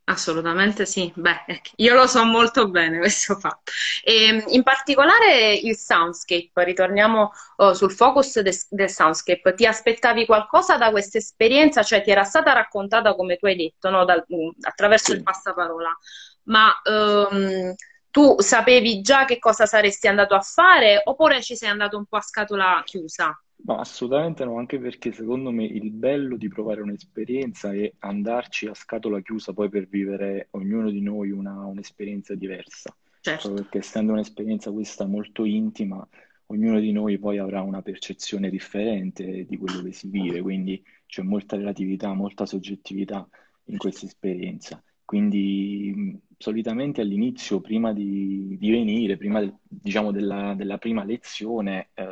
Assolutamente 0.08 0.86
sì, 0.86 1.12
beh, 1.16 1.62
io 1.76 1.94
lo 1.94 2.06
so 2.06 2.24
molto 2.24 2.70
bene 2.70 2.98
questo 2.98 3.34
fatto. 3.40 3.72
E, 4.04 4.26
ehm, 4.26 4.44
in 4.48 4.62
particolare 4.62 5.54
il 5.54 5.76
soundscape, 5.76 6.52
ritorniamo 6.62 7.32
oh, 7.56 7.74
sul 7.74 7.90
focus 7.90 8.38
de, 8.38 8.56
del 8.70 8.88
soundscape, 8.88 9.54
ti 9.54 9.66
aspettavi 9.66 10.24
qualcosa 10.24 10.76
da 10.76 10.92
questa 10.92 11.18
esperienza? 11.18 11.82
Cioè 11.82 12.02
ti 12.02 12.12
era 12.12 12.22
stata 12.22 12.52
raccontata 12.52 13.16
come 13.16 13.36
tu 13.36 13.46
hai 13.46 13.56
detto, 13.56 13.90
no? 13.90 14.04
da, 14.04 14.24
attraverso 14.60 15.10
sì. 15.10 15.16
il 15.16 15.24
passaparola, 15.24 15.98
ma 16.44 16.72
ehm, 16.84 17.74
tu 18.08 18.40
sapevi 18.40 19.00
già 19.00 19.24
che 19.24 19.40
cosa 19.40 19.66
saresti 19.66 20.06
andato 20.06 20.36
a 20.36 20.40
fare 20.40 21.00
oppure 21.04 21.42
ci 21.42 21.56
sei 21.56 21.68
andato 21.68 21.96
un 21.96 22.06
po' 22.06 22.18
a 22.18 22.22
scatola 22.22 22.80
chiusa? 22.84 23.36
No, 23.68 23.78
assolutamente 23.78 24.44
no, 24.44 24.58
anche 24.58 24.78
perché 24.78 25.10
secondo 25.12 25.50
me 25.50 25.64
il 25.64 25.90
bello 25.90 26.36
di 26.36 26.46
provare 26.46 26.82
un'esperienza 26.82 27.72
è 27.72 27.92
andarci 27.98 28.66
a 28.68 28.74
scatola 28.74 29.20
chiusa 29.20 29.52
poi 29.52 29.68
per 29.68 29.88
vivere 29.88 30.48
ognuno 30.52 30.88
di 30.88 31.00
noi 31.00 31.32
una, 31.32 31.64
un'esperienza 31.66 32.36
diversa. 32.36 32.96
Proprio 33.40 33.50
Certo, 33.50 33.52
perché 33.62 33.78
essendo 33.78 34.12
un'esperienza 34.12 34.70
questa 34.70 35.04
molto 35.06 35.44
intima, 35.44 36.06
ognuno 36.46 36.78
di 36.78 36.92
noi 36.92 37.18
poi 37.18 37.38
avrà 37.38 37.62
una 37.62 37.82
percezione 37.82 38.50
differente 38.50 39.44
di 39.46 39.56
quello 39.56 39.82
che 39.82 39.92
si 39.92 40.08
vive, 40.08 40.40
quindi 40.42 40.80
c'è 41.04 41.22
molta 41.22 41.56
relatività, 41.56 42.12
molta 42.14 42.46
soggettività 42.46 43.28
in 43.64 43.78
questa 43.78 44.06
esperienza. 44.06 44.80
Quindi 45.06 46.20
solitamente 46.36 47.00
all'inizio, 47.00 47.60
prima 47.62 47.92
di, 47.94 48.56
di 48.58 48.70
venire, 48.70 49.16
prima 49.16 49.40
del- 49.40 49.56
diciamo 49.62 50.10
della, 50.12 50.54
della 50.54 50.78
prima 50.78 51.04
lezione, 51.04 51.90
eh, 51.94 52.04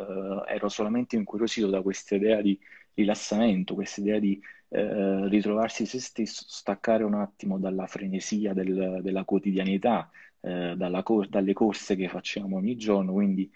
ero 0.49 0.69
solamente 0.71 1.17
incuriosito 1.17 1.69
da 1.69 1.83
questa 1.83 2.15
idea 2.17 2.41
di 2.43 2.59
rilassamento, 2.95 3.75
questa 3.75 4.01
idea 4.01 4.19
di 4.21 4.41
eh, 4.71 5.29
ritrovarsi 5.29 5.87
se 5.87 6.01
stesso, 6.01 6.45
staccare 6.49 7.05
un 7.05 7.15
attimo 7.15 7.59
dalla 7.59 7.87
frenesia 7.87 8.53
del- 8.55 9.01
della 9.03 9.25
quotidianità, 9.25 10.11
eh, 10.41 10.75
dalla 10.77 11.03
cor- 11.03 11.29
dalle 11.29 11.53
corse 11.53 11.97
che 11.97 12.09
facciamo 12.09 12.57
ogni 12.57 12.77
giorno, 12.77 13.13
quindi 13.13 13.51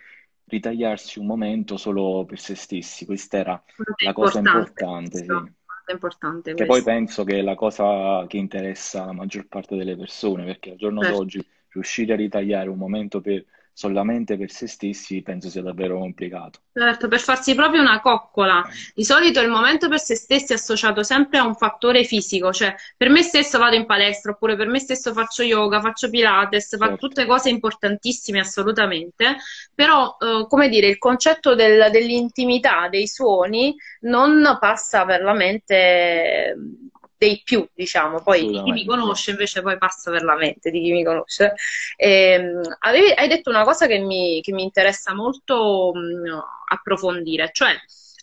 ritagliarsi 0.46 1.18
un 1.18 1.26
momento 1.26 1.76
solo 1.76 2.24
per 2.24 2.38
se 2.40 2.54
stessi. 2.54 3.04
Questa 3.04 3.36
era 3.38 3.62
la 3.98 4.12
cosa 4.12 4.38
importante 4.40 5.24
sì. 5.24 5.52
Importante 5.92 6.54
Che 6.54 6.64
poi 6.64 6.82
questo. 6.82 6.90
penso 6.90 7.24
che 7.24 7.38
è 7.38 7.42
la 7.42 7.54
cosa 7.54 8.26
che 8.26 8.36
interessa 8.36 9.04
la 9.04 9.12
maggior 9.12 9.46
parte 9.46 9.76
delle 9.76 9.96
persone, 9.96 10.44
perché 10.44 10.72
al 10.72 10.76
giorno 10.76 11.02
Certo. 11.02 11.16
d'oggi 11.16 11.46
riuscire 11.68 12.14
a 12.14 12.16
ritagliare 12.16 12.68
un 12.68 12.78
momento 12.78 13.20
per- 13.20 13.44
solamente 13.78 14.36
per 14.36 14.50
se 14.50 14.66
stessi 14.66 15.22
penso 15.22 15.48
sia 15.48 15.62
davvero 15.62 15.98
complicato. 16.00 16.60
Certo, 16.72 17.08
per 17.08 17.18
farsi 17.18 17.54
proprio 17.56 17.80
una 17.80 18.00
coccola. 18.00 18.64
Di 18.94 19.04
solito 19.04 19.40
il 19.40 19.48
momento 19.48 19.88
per 19.88 19.98
se 19.98 20.14
stessi 20.14 20.52
è 20.52 20.54
associato 20.56 21.02
sempre 21.02 21.38
a 21.38 21.44
un 21.44 21.56
fattore 21.56 22.04
fisico, 22.04 22.52
cioè 22.52 22.72
per 22.96 23.08
me 23.08 23.22
stesso 23.22 23.58
vado 23.58 23.74
in 23.74 23.84
palestra, 23.84 24.30
oppure 24.32 24.54
per 24.56 24.68
me 24.68 24.78
stesso 24.78 25.12
faccio 25.12 25.42
yoga, 25.42 25.80
faccio 25.80 26.08
Pilates, 26.08 26.76
faccio 26.76 26.90
Certo, 26.90 27.06
tutte 27.08 27.26
cose 27.26 27.48
importantissime 27.50 28.38
assolutamente, 28.40 29.36
però 29.74 30.16
eh, 30.20 30.46
come 30.48 30.68
dire, 30.68 30.86
il 30.86 30.98
concetto 30.98 31.54
del- 31.56 31.90
dell'intimità, 31.90 32.88
dei 32.88 33.08
suoni, 33.08 33.74
non 34.02 34.56
passa 34.60 35.04
per 35.04 35.22
la 35.22 35.32
mente 35.34 36.54
dei 37.18 37.42
più, 37.44 37.68
diciamo, 37.74 38.22
poi 38.22 38.46
di 38.46 38.62
chi 38.62 38.70
mi 38.70 38.86
conosce 38.86 39.32
invece 39.32 39.60
poi 39.60 39.76
passa 39.76 40.10
per 40.10 40.22
la 40.22 40.36
mente 40.36 40.70
di 40.70 40.80
chi 40.80 40.92
mi 40.92 41.04
conosce. 41.04 41.54
Ehm, 41.96 42.60
avevi- 42.78 43.12
hai 43.12 43.28
detto 43.28 43.50
una 43.50 43.64
cosa 43.64 43.86
che 43.86 43.98
mi, 43.98 44.40
che 44.40 44.52
mi 44.52 44.62
interessa 44.62 45.12
molto 45.14 45.90
mh, 45.92 46.40
approfondire, 46.68 47.50
cioè 47.52 47.74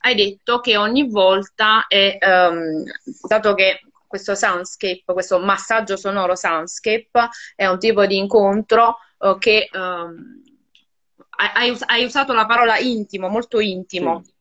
hai 0.01 0.15
detto 0.15 0.61
che 0.61 0.77
ogni 0.77 1.09
volta 1.09 1.85
è, 1.87 2.17
ehm, 2.19 2.83
dato 3.27 3.53
che 3.53 3.81
questo 4.07 4.33
soundscape, 4.33 5.03
questo 5.05 5.39
massaggio 5.39 5.97
sonoro 5.97 6.35
soundscape 6.35 7.29
è 7.55 7.65
un 7.65 7.79
tipo 7.79 8.05
di 8.05 8.15
incontro 8.15 8.97
eh, 9.19 9.35
che 9.39 9.67
hai, 9.71 11.49
hai 11.53 11.77
hai 11.87 12.03
usato 12.05 12.31
la 12.33 12.45
parola 12.45 12.77
intimo, 12.77 13.27
molto 13.27 13.59
intimo. 13.59 14.23
Sì. 14.23 14.33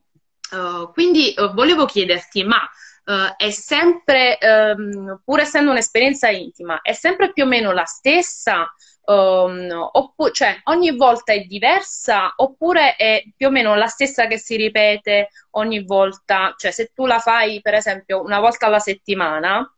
Uh, 0.54 0.92
quindi 0.92 1.34
uh, 1.36 1.52
volevo 1.52 1.86
chiederti, 1.86 2.44
ma 2.44 2.60
uh, 3.04 3.34
è 3.36 3.50
sempre, 3.50 4.38
ehm, 4.38 5.20
pur 5.24 5.40
essendo 5.40 5.70
un'esperienza 5.70 6.28
intima, 6.30 6.80
è 6.82 6.92
sempre 6.92 7.32
più 7.32 7.44
o 7.44 7.46
meno 7.46 7.72
la 7.72 7.84
stessa? 7.84 8.72
Um, 9.06 9.68
oppu- 9.70 10.30
cioè 10.30 10.58
ogni 10.64 10.96
volta 10.96 11.34
è 11.34 11.40
diversa 11.40 12.32
oppure 12.36 12.96
è 12.96 13.22
più 13.36 13.48
o 13.48 13.50
meno 13.50 13.74
la 13.74 13.86
stessa 13.86 14.26
che 14.26 14.38
si 14.38 14.56
ripete 14.56 15.28
ogni 15.52 15.84
volta? 15.84 16.54
Cioè 16.56 16.70
se 16.70 16.90
tu 16.94 17.04
la 17.04 17.18
fai 17.18 17.60
per 17.60 17.74
esempio 17.74 18.22
una 18.22 18.40
volta 18.40 18.64
alla 18.64 18.78
settimana 18.78 19.70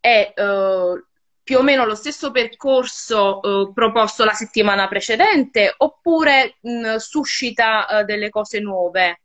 è 0.00 0.32
eh, 0.34 1.04
più 1.42 1.58
o 1.58 1.62
meno 1.62 1.84
lo 1.84 1.94
stesso 1.94 2.30
percorso 2.30 3.42
eh, 3.42 3.72
proposto 3.74 4.24
la 4.24 4.32
settimana 4.32 4.88
precedente 4.88 5.74
oppure 5.76 6.56
mh, 6.62 6.96
suscita 6.96 7.86
eh, 8.00 8.04
delle 8.04 8.30
cose 8.30 8.58
nuove? 8.60 9.20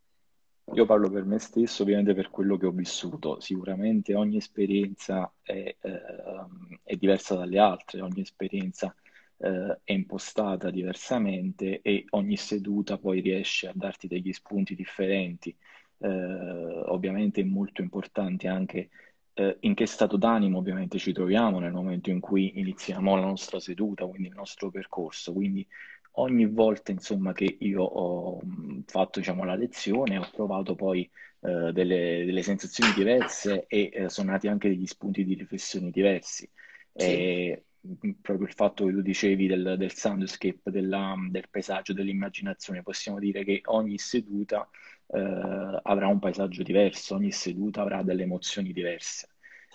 Io 0.74 0.86
parlo 0.86 1.10
per 1.10 1.26
me 1.26 1.38
stesso, 1.38 1.84
ovviamente 1.84 2.14
per 2.14 2.30
quello 2.30 2.56
che 2.56 2.66
ho 2.66 2.72
vissuto. 2.72 3.40
Sicuramente 3.42 4.16
ogni 4.16 4.38
esperienza 4.38 5.32
è, 5.42 5.76
ehm, 5.82 6.80
è 6.84 6.96
diversa 6.96 7.36
dalle 7.36 7.60
altre, 7.60 8.02
ogni 8.02 8.22
esperienza 8.22 8.96
eh, 9.38 9.80
è 9.84 9.92
impostata 9.92 10.70
diversamente 10.70 11.82
e 11.82 12.06
ogni 12.12 12.38
seduta 12.38 12.98
poi 12.98 13.20
riesce 13.20 13.68
a 13.68 13.74
darti 13.76 14.08
degli 14.08 14.32
spunti 14.32 14.74
differenti. 14.76 15.54
Eh, 15.98 16.08
ovviamente 16.08 17.42
è 17.42 17.44
molto 17.44 17.82
importante 17.82 18.48
anche 18.48 18.90
eh, 19.34 19.58
in 19.62 19.74
che 19.74 19.86
stato 19.86 20.18
d'animo 20.18 20.58
ovviamente 20.58 20.98
ci 20.98 21.12
troviamo 21.12 21.60
nel 21.60 21.72
momento 21.72 22.10
in 22.10 22.20
cui 22.20 22.60
iniziamo 22.60 23.16
la 23.16 23.22
nostra 23.22 23.60
seduta, 23.60 24.06
quindi 24.06 24.28
il 24.30 24.36
nostro 24.36 24.70
percorso. 24.72 25.34
Quindi 25.34 25.68
ogni 26.14 26.46
volta 26.48 26.92
insomma 26.92 27.34
che 27.34 27.58
io 27.60 27.84
ho 27.84 28.40
mh, 28.44 28.84
fatto 28.86 29.20
diciamo, 29.20 29.44
la 29.44 29.56
lezione 29.56 30.18
ho 30.18 30.30
provato 30.32 30.76
poi 30.76 31.10
eh, 31.42 31.72
delle, 31.74 32.24
delle 32.26 32.42
sensazioni 32.44 32.92
diverse 32.94 33.66
e 33.68 33.90
eh, 33.94 34.10
sono 34.10 34.32
nati 34.32 34.48
anche 34.48 34.70
degli 34.70 34.86
spunti 34.86 35.24
di 35.24 35.34
riflessione 35.36 35.90
diversi. 35.92 36.50
Sì, 36.98 37.30
E 37.32 37.66
mh, 37.82 38.12
proprio 38.22 38.48
il 38.48 38.54
fatto 38.54 38.86
che 38.86 38.92
tu 38.92 39.02
dicevi 39.02 39.48
del, 39.48 39.76
del 39.78 39.94
soundscape, 39.94 40.70
della- 40.72 41.16
del 41.30 41.48
paesaggio, 41.50 41.94
dell'immaginazione, 41.94 42.84
possiamo 42.84 43.20
dire 43.20 43.44
che 43.44 43.62
ogni 43.66 43.98
seduta 43.98 44.70
eh, 45.08 45.80
avrà 45.84 46.08
un 46.08 46.20
paesaggio 46.20 46.64
diverso, 46.64 47.16
ogni 47.16 47.32
seduta 47.32 47.82
avrà 47.82 48.04
delle 48.04 48.24
emozioni 48.24 48.72
diverse. 48.74 49.30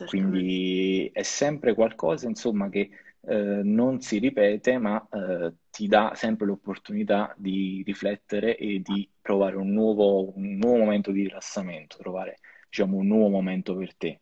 Quindi 0.04 1.10
è 1.12 1.22
sempre 1.22 1.74
qualcosa, 1.74 2.28
insomma, 2.28 2.68
che 2.68 2.90
eh, 3.26 3.60
non 3.62 4.00
si 4.00 4.18
ripete, 4.18 4.78
ma 4.78 5.04
eh, 5.10 5.52
ti 5.70 5.88
dà 5.88 6.12
sempre 6.14 6.46
l'opportunità 6.46 7.34
di 7.36 7.82
riflettere 7.84 8.56
e 8.56 8.80
di 8.80 9.08
trovare 9.20 9.56
un 9.56 9.72
nuovo, 9.72 10.36
un 10.36 10.56
nuovo 10.56 10.78
momento 10.78 11.10
di 11.10 11.22
rilassamento, 11.22 11.96
trovare, 11.98 12.38
diciamo, 12.68 12.96
un 12.96 13.06
nuovo 13.06 13.28
momento 13.28 13.76
per 13.76 13.94
te. 13.96 14.20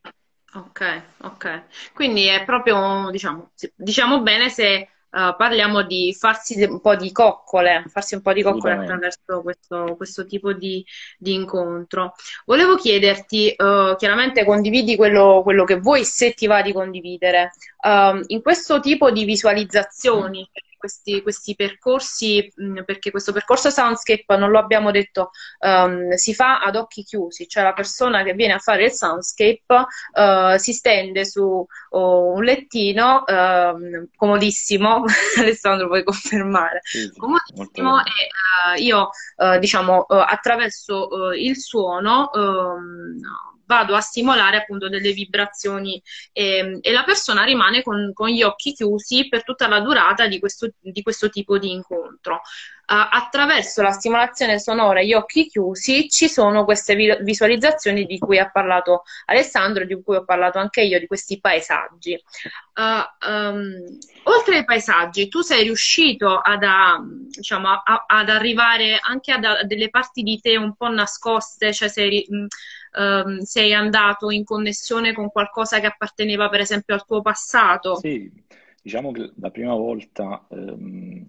Ok, 0.54 1.02
ok. 1.22 1.92
Quindi 1.92 2.26
è 2.26 2.44
proprio, 2.44 3.10
diciamo, 3.10 3.50
diciamo 3.74 4.22
bene 4.22 4.48
se 4.48 4.88
eh, 5.14 5.34
parliamo 5.36 5.82
di 5.82 6.12
farsi 6.18 6.60
un 6.64 6.80
po' 6.80 6.96
di 6.96 7.12
coccole, 7.12 7.84
farsi 7.86 8.14
un 8.14 8.22
po' 8.22 8.32
di 8.32 8.42
coccole 8.42 8.74
attraverso 8.74 9.42
questo, 9.42 9.94
questo 9.96 10.26
tipo 10.26 10.52
di, 10.52 10.84
di 11.18 11.34
incontro. 11.34 12.14
Volevo 12.44 12.74
chiederti, 12.74 13.50
eh, 13.50 13.94
chiaramente 13.96 14.44
condividi 14.44 14.96
quello, 14.96 15.42
quello 15.44 15.64
che 15.64 15.78
vuoi, 15.78 16.04
se 16.04 16.34
ti 16.34 16.46
va 16.46 16.62
di 16.62 16.72
condividere. 16.72 17.52
Um, 17.84 18.22
in 18.28 18.42
questo 18.42 18.80
tipo 18.80 19.10
di 19.10 19.24
visualizzazioni, 19.24 20.48
questi, 20.84 21.22
questi 21.22 21.54
percorsi, 21.54 22.52
mh, 22.54 22.82
perché 22.82 23.10
questo 23.10 23.32
percorso 23.32 23.70
Soundscape, 23.70 24.36
non 24.36 24.50
lo 24.50 24.58
abbiamo 24.58 24.90
detto, 24.90 25.30
um, 25.60 26.12
si 26.12 26.34
fa 26.34 26.60
ad 26.60 26.76
occhi 26.76 27.02
chiusi, 27.04 27.48
cioè 27.48 27.62
la 27.62 27.72
persona 27.72 28.22
che 28.22 28.34
viene 28.34 28.52
a 28.52 28.58
fare 28.58 28.84
il 28.84 28.92
Soundscape 28.92 29.64
eh, 30.12 30.56
si 30.58 30.72
stende 30.74 31.24
su 31.24 31.66
oh, 31.90 32.32
un 32.32 32.44
lettino 32.44 33.26
ehm, 33.26 34.08
comodissimo, 34.14 35.04
Alessandro 35.38 35.86
puoi 35.86 36.04
confermare, 36.04 36.80
Sì, 36.82 37.10
comodissimo 37.16 38.00
e 38.00 38.76
eh, 38.76 38.82
io 38.82 39.08
eh, 39.36 39.58
diciamo 39.58 40.02
attraverso 40.02 41.32
il 41.32 41.56
suono 41.56 42.30
ehm, 42.30 43.20
vado 43.66 43.94
a 43.94 44.00
stimolare 44.00 44.58
appunto 44.58 44.88
delle 44.88 45.12
vibrazioni 45.12 46.02
e, 46.32 46.78
e 46.80 46.92
la 46.92 47.04
persona 47.04 47.44
rimane 47.44 47.82
con, 47.82 48.12
con 48.12 48.28
gli 48.28 48.42
occhi 48.42 48.72
chiusi 48.72 49.28
per 49.28 49.44
tutta 49.44 49.68
la 49.68 49.80
durata 49.80 50.26
di 50.26 50.38
questo, 50.38 50.70
di 50.80 51.02
questo 51.02 51.28
tipo 51.28 51.58
di 51.58 51.70
incontro. 51.70 52.40
Uh, 52.86 53.00
attraverso 53.12 53.80
la 53.80 53.92
stimolazione 53.92 54.58
sonora 54.58 55.00
e 55.00 55.06
gli 55.06 55.14
occhi 55.14 55.46
chiusi 55.46 56.06
ci 56.10 56.28
sono 56.28 56.66
queste 56.66 56.94
vi- 56.94 57.16
visualizzazioni 57.22 58.04
di 58.04 58.18
cui 58.18 58.38
ha 58.38 58.50
parlato 58.50 59.04
Alessandro, 59.24 59.86
di 59.86 60.02
cui 60.02 60.16
ho 60.16 60.24
parlato 60.26 60.58
anche 60.58 60.82
io, 60.82 60.98
di 60.98 61.06
questi 61.06 61.40
paesaggi. 61.40 62.22
Uh, 62.74 63.28
um, 63.30 63.98
oltre 64.24 64.56
ai 64.58 64.64
paesaggi, 64.66 65.28
tu 65.28 65.40
sei 65.40 65.62
riuscito 65.62 66.36
ad, 66.38 66.62
a- 66.62 67.00
diciamo, 67.02 67.68
a- 67.68 67.82
a- 67.86 68.04
ad 68.06 68.28
arrivare 68.28 68.98
anche 69.00 69.32
a, 69.32 69.38
da- 69.38 69.62
delle 69.62 69.88
parti 69.88 70.22
di 70.22 70.38
te 70.40 70.56
un 70.58 70.74
po' 70.76 70.88
nascoste, 70.88 71.72
cioè 71.72 71.88
sei, 71.88 72.26
mh, 72.28 72.46
ehm, 72.94 73.40
sei 73.40 73.74
andato 73.74 74.30
in 74.30 74.44
connessione 74.44 75.12
con 75.12 75.30
qualcosa 75.30 75.80
che 75.80 75.86
apparteneva 75.86 76.48
per 76.48 76.60
esempio 76.60 76.94
al 76.94 77.04
tuo 77.04 77.20
passato. 77.22 77.96
Sì, 77.96 78.30
diciamo 78.80 79.10
che 79.12 79.32
la 79.36 79.50
prima 79.50 79.74
volta, 79.74 80.46
ehm, 80.50 81.26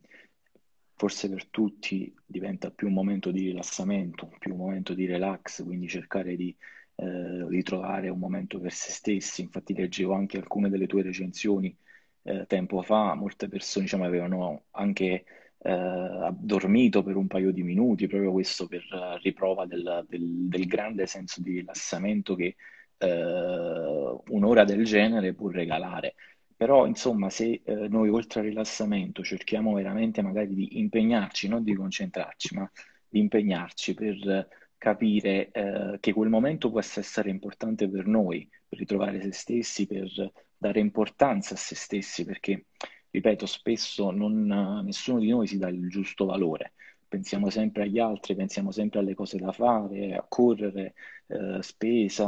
forse 0.95 1.29
per 1.29 1.47
tutti, 1.47 2.13
diventa 2.25 2.71
più 2.71 2.87
un 2.87 2.93
momento 2.93 3.31
di 3.31 3.47
rilassamento, 3.47 4.29
più 4.39 4.51
un 4.53 4.59
momento 4.59 4.93
di 4.93 5.05
relax, 5.05 5.63
quindi 5.63 5.87
cercare 5.87 6.35
di 6.35 6.55
eh, 6.95 7.45
ritrovare 7.49 8.09
un 8.09 8.19
momento 8.19 8.59
per 8.59 8.71
se 8.71 8.91
stessi. 8.91 9.41
Infatti 9.41 9.73
leggevo 9.73 10.13
anche 10.13 10.37
alcune 10.37 10.69
delle 10.69 10.87
tue 10.87 11.01
recensioni 11.01 11.75
eh, 12.23 12.45
tempo 12.47 12.81
fa 12.81 13.13
molte 13.13 13.47
persone 13.47 13.85
diciamo, 13.85 14.05
avevano 14.05 14.65
anche 14.71 15.25
eh, 15.65 16.29
dormito 16.31 17.01
per 17.01 17.15
un 17.15 17.25
paio 17.25 17.51
di 17.51 17.63
minuti, 17.63 18.07
proprio 18.07 18.31
questo 18.31 18.67
per 18.67 18.83
eh, 18.83 19.17
riprova 19.21 19.65
del, 19.65 20.05
del, 20.07 20.47
del 20.47 20.67
grande 20.67 21.07
senso 21.07 21.41
di 21.41 21.53
rilassamento 21.53 22.35
che 22.35 22.55
eh, 22.97 24.17
un'ora 24.27 24.63
del 24.63 24.83
genere 24.85 25.33
può 25.33 25.49
regalare. 25.49 26.13
Però, 26.55 26.85
insomma, 26.85 27.29
se 27.29 27.61
eh, 27.65 27.87
noi 27.89 28.09
oltre 28.09 28.41
al 28.41 28.45
rilassamento 28.45 29.23
cerchiamo 29.23 29.73
veramente 29.73 30.21
magari 30.21 30.53
di 30.53 30.79
impegnarci, 30.79 31.47
non 31.47 31.63
di 31.63 31.73
concentrarci, 31.73 32.55
ma 32.55 32.69
di 33.09 33.19
impegnarci 33.19 33.93
per 33.93 34.47
capire 34.77 35.49
eh, 35.51 35.97
che 35.99 36.13
quel 36.13 36.29
momento 36.29 36.69
può 36.69 36.79
essere 36.79 37.29
importante 37.31 37.89
per 37.89 38.05
noi, 38.05 38.47
per 38.69 38.77
ritrovare 38.77 39.19
se 39.21 39.31
stessi, 39.31 39.87
per 39.87 40.31
dare 40.55 40.79
importanza 40.79 41.55
a 41.55 41.57
se 41.57 41.75
stessi, 41.75 42.23
perché, 42.23 42.67
ripeto, 43.15 43.45
spesso 43.45 44.11
non, 44.11 44.45
nessuno 44.83 45.19
di 45.19 45.29
noi 45.29 45.47
si 45.47 45.57
dà 45.57 45.69
il 45.69 45.87
giusto 45.89 46.25
valore. 46.25 46.73
Pensiamo 47.07 47.49
sempre 47.49 47.83
agli 47.83 47.99
altri, 47.99 48.35
pensiamo 48.35 48.71
sempre 48.71 48.99
alle 48.99 49.13
cose 49.13 49.37
da 49.37 49.51
fare, 49.51 50.15
a 50.15 50.25
correre, 50.27 50.95
eh, 51.27 51.61
spesa, 51.61 52.25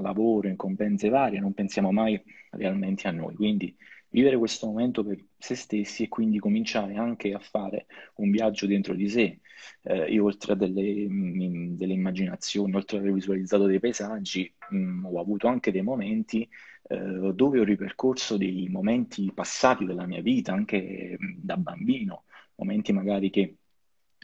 lavoro, 0.00 0.48
incombenze 0.48 1.08
varie, 1.08 1.40
non 1.40 1.54
pensiamo 1.54 1.92
mai 1.92 2.20
realmente 2.50 3.08
a 3.08 3.10
noi. 3.10 3.34
Quindi 3.34 3.74
vivere 4.10 4.36
questo 4.36 4.66
momento 4.66 5.04
per 5.04 5.22
se 5.36 5.54
stessi 5.54 6.04
e 6.04 6.08
quindi 6.08 6.38
cominciare 6.38 6.96
anche 6.96 7.32
a 7.32 7.38
fare 7.38 7.86
un 8.16 8.30
viaggio 8.30 8.66
dentro 8.66 8.94
di 8.94 9.08
sé. 9.08 9.40
Eh, 9.82 10.12
io 10.12 10.24
oltre 10.24 10.52
a 10.52 10.56
delle, 10.56 11.06
mh, 11.08 11.44
mm, 11.44 11.76
delle, 11.76 11.92
immaginazioni, 11.92 12.74
oltre 12.74 12.96
ad 12.96 13.02
aver 13.02 13.14
visualizzato 13.14 13.66
dei 13.66 13.80
paesaggi, 13.80 14.52
mh, 14.70 14.76
mm, 14.76 15.04
ho 15.06 15.20
avuto 15.20 15.46
anche 15.48 15.70
dei 15.72 15.82
momenti 15.82 16.48
eh, 16.88 17.32
dove 17.34 17.60
ho 17.60 17.64
ripercorso 17.64 18.36
dei 18.36 18.68
momenti 18.70 19.30
passati 19.32 19.84
della 19.84 20.06
mia 20.06 20.22
vita, 20.22 20.52
anche 20.52 21.16
mh, 21.18 21.26
mm, 21.26 21.32
da 21.36 21.56
bambino, 21.56 22.24
momenti 22.56 22.92
magari 22.92 23.30
che 23.30 23.56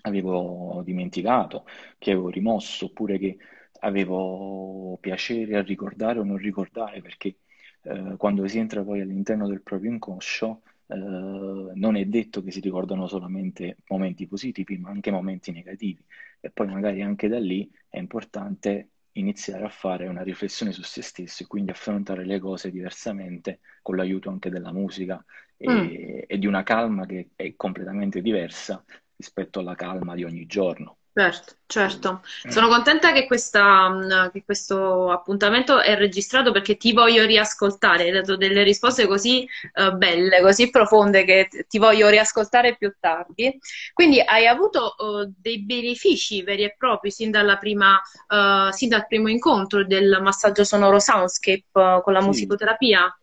avevo 0.03 0.83
dimenticato, 0.85 1.65
che 1.99 2.13
avevo 2.13 2.29
rimosso, 2.29 2.87
oppure 2.87 3.19
che 3.19 3.37
avevo 3.81 4.97
piacere 5.01 5.57
a 5.57 5.63
ricordare 5.63 6.19
o 6.19 6.25
non 6.25 6.37
ricordare, 6.37 7.01
perché 7.01 7.39
eh, 7.85 8.15
quando 8.17 8.47
si 8.49 8.59
entra 8.59 8.83
poi 8.83 9.01
all'interno 9.01 9.47
del 9.47 9.63
proprio 9.63 9.91
inconscio, 9.91 10.63
eh, 10.87 10.95
non 10.97 11.97
è 11.97 12.05
detto 12.07 12.43
che 12.43 12.51
si 12.51 12.61
ricordano 12.61 13.07
solamente 13.07 13.79
momenti 13.89 14.27
positivi, 14.27 14.79
ma 14.79 14.91
anche 14.91 15.11
momenti 15.11 15.53
negativi. 15.53 16.03
E 16.41 16.51
poi 16.51 16.67
magari 16.69 17.03
anche 17.03 17.29
da 17.29 17.39
lì 17.39 17.71
è 17.89 17.99
importante 17.99 18.89
iniziare 19.13 19.65
a 19.65 19.69
fare 19.69 20.09
una 20.09 20.23
riflessione 20.23 20.73
su 20.73 20.83
se 20.83 21.03
stesso 21.03 21.43
e 21.43 21.47
quindi 21.47 21.71
affrontare 21.71 22.25
le 22.25 22.39
cose 22.39 22.71
diversamente 22.71 23.61
con 23.83 23.97
l'aiuto 23.97 24.29
anche 24.29 24.51
della 24.51 24.73
musica 24.73 25.25
e, 25.57 25.71
mm. 25.71 26.25
e 26.27 26.39
di 26.39 26.47
una 26.47 26.63
calma 26.63 27.07
che 27.07 27.31
è 27.37 27.55
completamente 27.57 28.21
diversa 28.21 28.85
rispetto 29.17 29.61
alla 29.61 29.75
calma 29.75 30.15
di 30.15 30.25
ogni 30.25 30.47
giorno. 30.47 30.99
Certo, 31.17 31.53
certo. 31.67 32.23
Sono 32.49 32.67
contenta 32.67 33.13
che, 33.13 33.27
questa, 33.27 33.89
mm, 33.89 34.31
che, 34.33 34.43
questo 34.45 35.13
appuntamento 35.13 35.81
è 35.81 35.95
registrato 35.95 36.51
perché 36.51 36.77
ti 36.77 36.93
voglio 36.93 37.25
riascoltare. 37.25 38.03
Hai 38.03 38.11
dato 38.11 38.37
delle 38.37 38.65
risposte 38.65 39.07
così 39.07 39.49
uh, 39.75 39.97
belle, 39.97 40.41
così 40.41 40.71
profonde 40.71 41.23
che 41.23 41.49
ti 41.69 41.79
voglio 41.79 42.09
riascoltare 42.09 42.77
più 42.77 42.93
tardi. 42.99 43.57
Quindi 43.93 44.21
hai 44.21 44.49
avuto 44.49 44.97
uh, 44.99 45.33
dei 45.39 45.63
benefici 45.63 46.43
veri 46.43 46.65
e 46.65 46.75
propri 46.77 47.13
sin, 47.13 47.31
prima, 47.61 47.95
uh, 47.95 48.73
sin, 48.73 48.89
dal 48.89 49.07
primo 49.07 49.29
incontro 49.29 49.85
del 49.85 50.19
massaggio 50.21 50.65
sonoro 50.65 50.99
Soundscape 50.99 51.67
con 52.03 52.13
la 52.13 52.21
sì, 52.21 52.27
musicoterapia? 52.27 53.19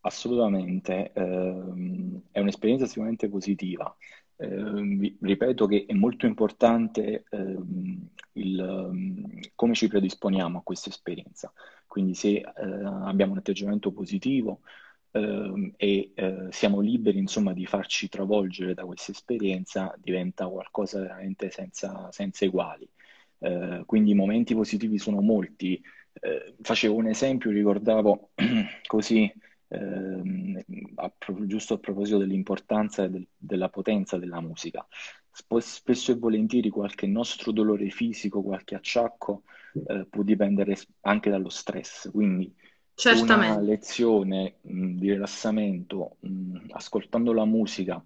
Assolutamente, 0.00 1.12
ehm, 1.14 2.22
è 2.32 2.40
un'esperienza 2.40 2.86
sicuramente 2.86 3.28
positiva 3.28 3.94
eh, 4.40 5.16
ripeto 5.20 5.66
che 5.66 5.84
è 5.86 5.92
molto 5.92 6.24
importante 6.24 7.24
eh, 7.28 7.56
il, 8.32 9.50
come 9.54 9.74
ci 9.74 9.86
predisponiamo 9.88 10.58
a 10.58 10.62
questa 10.62 10.88
esperienza. 10.88 11.52
Quindi 11.86 12.14
se 12.14 12.36
eh, 12.36 12.44
abbiamo 12.54 13.32
un 13.32 13.38
atteggiamento 13.38 13.92
positivo 13.92 14.60
ehm, 15.10 15.74
e 15.76 16.12
eh, 16.14 16.46
siamo 16.50 16.80
liberi 16.80 17.18
insomma 17.18 17.52
di 17.52 17.66
farci 17.66 18.08
travolgere 18.08 18.72
da 18.72 18.84
questa 18.86 19.12
esperienza, 19.12 19.94
diventa 19.98 20.46
qualcosa 20.46 21.00
veramente 21.00 21.50
senza, 21.50 22.10
senza 22.10 22.46
uguali. 22.46 22.88
Eh, 23.40 23.82
quindi 23.84 24.12
i 24.12 24.14
momenti 24.14 24.54
positivi 24.54 24.98
sono 24.98 25.20
molti. 25.20 25.80
Eh, 26.12 26.54
facevo 26.62 26.94
un 26.94 27.08
esempio, 27.08 27.50
ricordavo 27.50 28.30
così 28.86 29.30
ehm, 29.70 30.62
a, 30.96 31.12
giusto 31.46 31.74
a 31.74 31.78
proposito 31.78 32.18
dell'importanza 32.18 33.04
e 33.04 33.10
del, 33.10 33.26
della 33.36 33.68
potenza 33.68 34.18
della 34.18 34.40
musica. 34.40 34.86
Spesso 35.32 36.12
e 36.12 36.16
volentieri 36.16 36.70
qualche 36.70 37.06
nostro 37.06 37.52
dolore 37.52 37.88
fisico, 37.90 38.42
qualche 38.42 38.74
acciacco 38.74 39.44
eh, 39.86 40.06
può 40.10 40.22
dipendere 40.22 40.76
anche 41.02 41.30
dallo 41.30 41.48
stress, 41.48 42.10
quindi 42.10 42.52
Certamente. 42.94 43.52
una 43.52 43.60
lezione 43.60 44.56
mh, 44.60 44.96
di 44.96 45.12
rilassamento, 45.12 46.16
mh, 46.20 46.66
ascoltando 46.72 47.32
la 47.32 47.44
musica, 47.44 48.02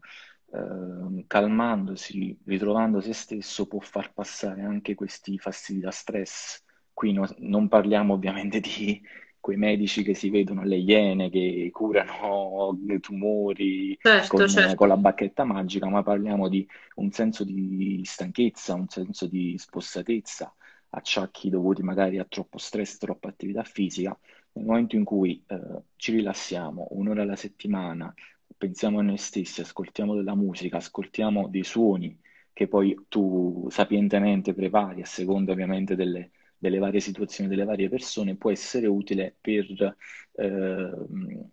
eh, 0.53 1.24
calmandosi, 1.27 2.38
ritrovando 2.44 3.00
se 3.00 3.12
stesso, 3.12 3.66
può 3.66 3.81
far 3.81 4.12
passare 4.12 4.62
anche 4.62 4.94
questi 4.94 5.38
fastidi 5.38 5.81
da 5.81 5.90
stress. 5.90 6.62
Qui 6.92 7.12
no, 7.12 7.27
non 7.38 7.66
parliamo 7.68 8.14
ovviamente 8.14 8.61
di 8.61 9.00
quei 9.44 9.59
medici 9.59 10.02
che 10.02 10.14
si 10.14 10.30
vedono 10.30 10.62
alle 10.62 10.76
iene, 10.76 11.28
che 11.28 11.68
curano 11.70 12.74
tumori 12.98 13.94
certo, 14.00 14.38
con, 14.38 14.48
certo. 14.48 14.74
con, 14.74 14.88
la 14.88 14.96
bacchetta 14.96 15.44
magica, 15.44 15.87
ma 15.87 16.02
parliamo 16.02 16.48
di 16.48 16.66
un 16.94 17.11
senso 17.11 17.44
di 17.44 18.00
stanchezza, 18.07 18.72
un 18.72 18.88
senso 18.88 19.26
di 19.26 19.54
spossatezza, 19.59 20.50
acciacchi 20.88 21.50
dovuti 21.50 21.83
magari 21.83 22.18
a 22.18 22.24
troppo 22.26 22.57
stress, 22.57 22.96
troppa 22.96 23.28
attività 23.28 23.62
fisica. 23.64 24.18
Nel 24.52 24.64
momento 24.64 24.96
in 24.96 25.04
cui 25.04 25.44
eh, 25.46 25.61
ci 25.96 26.12
rilassiamo 26.12 26.87
un'ora 26.92 27.20
alla 27.20 27.37
settimana, 27.37 28.14
pensiamo 28.57 29.00
a 29.00 29.02
noi 29.02 29.18
stessi, 29.18 29.61
ascoltiamo 29.61 30.14
della 30.14 30.35
musica, 30.35 30.78
ascoltiamo 30.78 31.48
dei 31.48 31.64
suoni 31.64 32.18
che 32.50 32.66
poi 32.66 32.98
tu 33.09 33.66
sapientemente 33.68 34.54
prepari 34.54 35.02
a 35.02 35.07
seconda 35.07 35.52
ovviamente 35.52 35.96
delle 35.96 36.30
delle 36.64 36.79
varie 36.79 37.00
situazioni, 37.00 37.50
delle 37.50 37.64
varie 37.64 37.90
persone, 37.90 38.37
può 38.37 38.50
essere 38.50 38.87
utile 38.87 39.37
per 39.38 39.96
eh, 40.37 40.90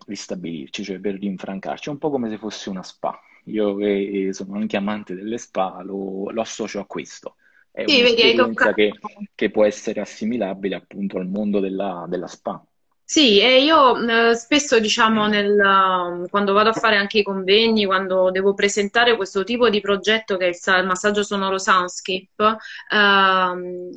ristabilirci, 0.07 0.85
cioè 0.85 0.99
per 0.99 1.15
rinfrancarci, 1.15 1.89
un 1.89 1.97
po' 1.97 2.09
come 2.09 2.29
se 2.29 2.37
fosse 2.37 2.69
una 2.69 2.81
spa. 2.81 3.19
Io 3.45 3.75
che 3.75 4.29
sono 4.31 4.57
anche 4.57 4.77
amante 4.77 5.13
delle 5.13 5.37
spa, 5.37 5.81
lo, 5.83 6.29
lo 6.29 6.41
associo 6.41 6.79
a 6.79 6.85
questo. 6.85 7.35
È 7.71 7.83
sì, 7.85 7.99
un'esperienza 7.99 8.73
che, 8.73 8.91
che, 9.35 9.49
può 9.49 9.65
essere 9.65 9.99
assimilabile 9.99 10.75
appunto 10.75 11.17
al 11.17 11.27
mondo 11.27 11.59
della, 11.59 12.05
della 12.07 12.27
spa. 12.27 12.63
Sì, 13.11 13.41
e 13.41 13.61
io 13.61 14.29
eh, 14.29 14.35
spesso, 14.35 14.79
diciamo, 14.79 15.27
nel, 15.27 15.51
um, 15.59 16.29
quando 16.29 16.53
vado 16.53 16.69
a 16.69 16.73
fare 16.73 16.95
anche 16.95 17.17
i 17.19 17.23
convegni, 17.23 17.85
quando 17.85 18.31
devo 18.31 18.53
presentare 18.53 19.17
questo 19.17 19.43
tipo 19.43 19.69
di 19.69 19.81
progetto 19.81 20.37
che 20.37 20.45
è 20.45 20.47
il, 20.47 20.57
il 20.79 20.85
massaggio 20.85 21.21
sonoro 21.21 21.57
Soundscape, 21.57 22.55
ehm, 22.89 23.89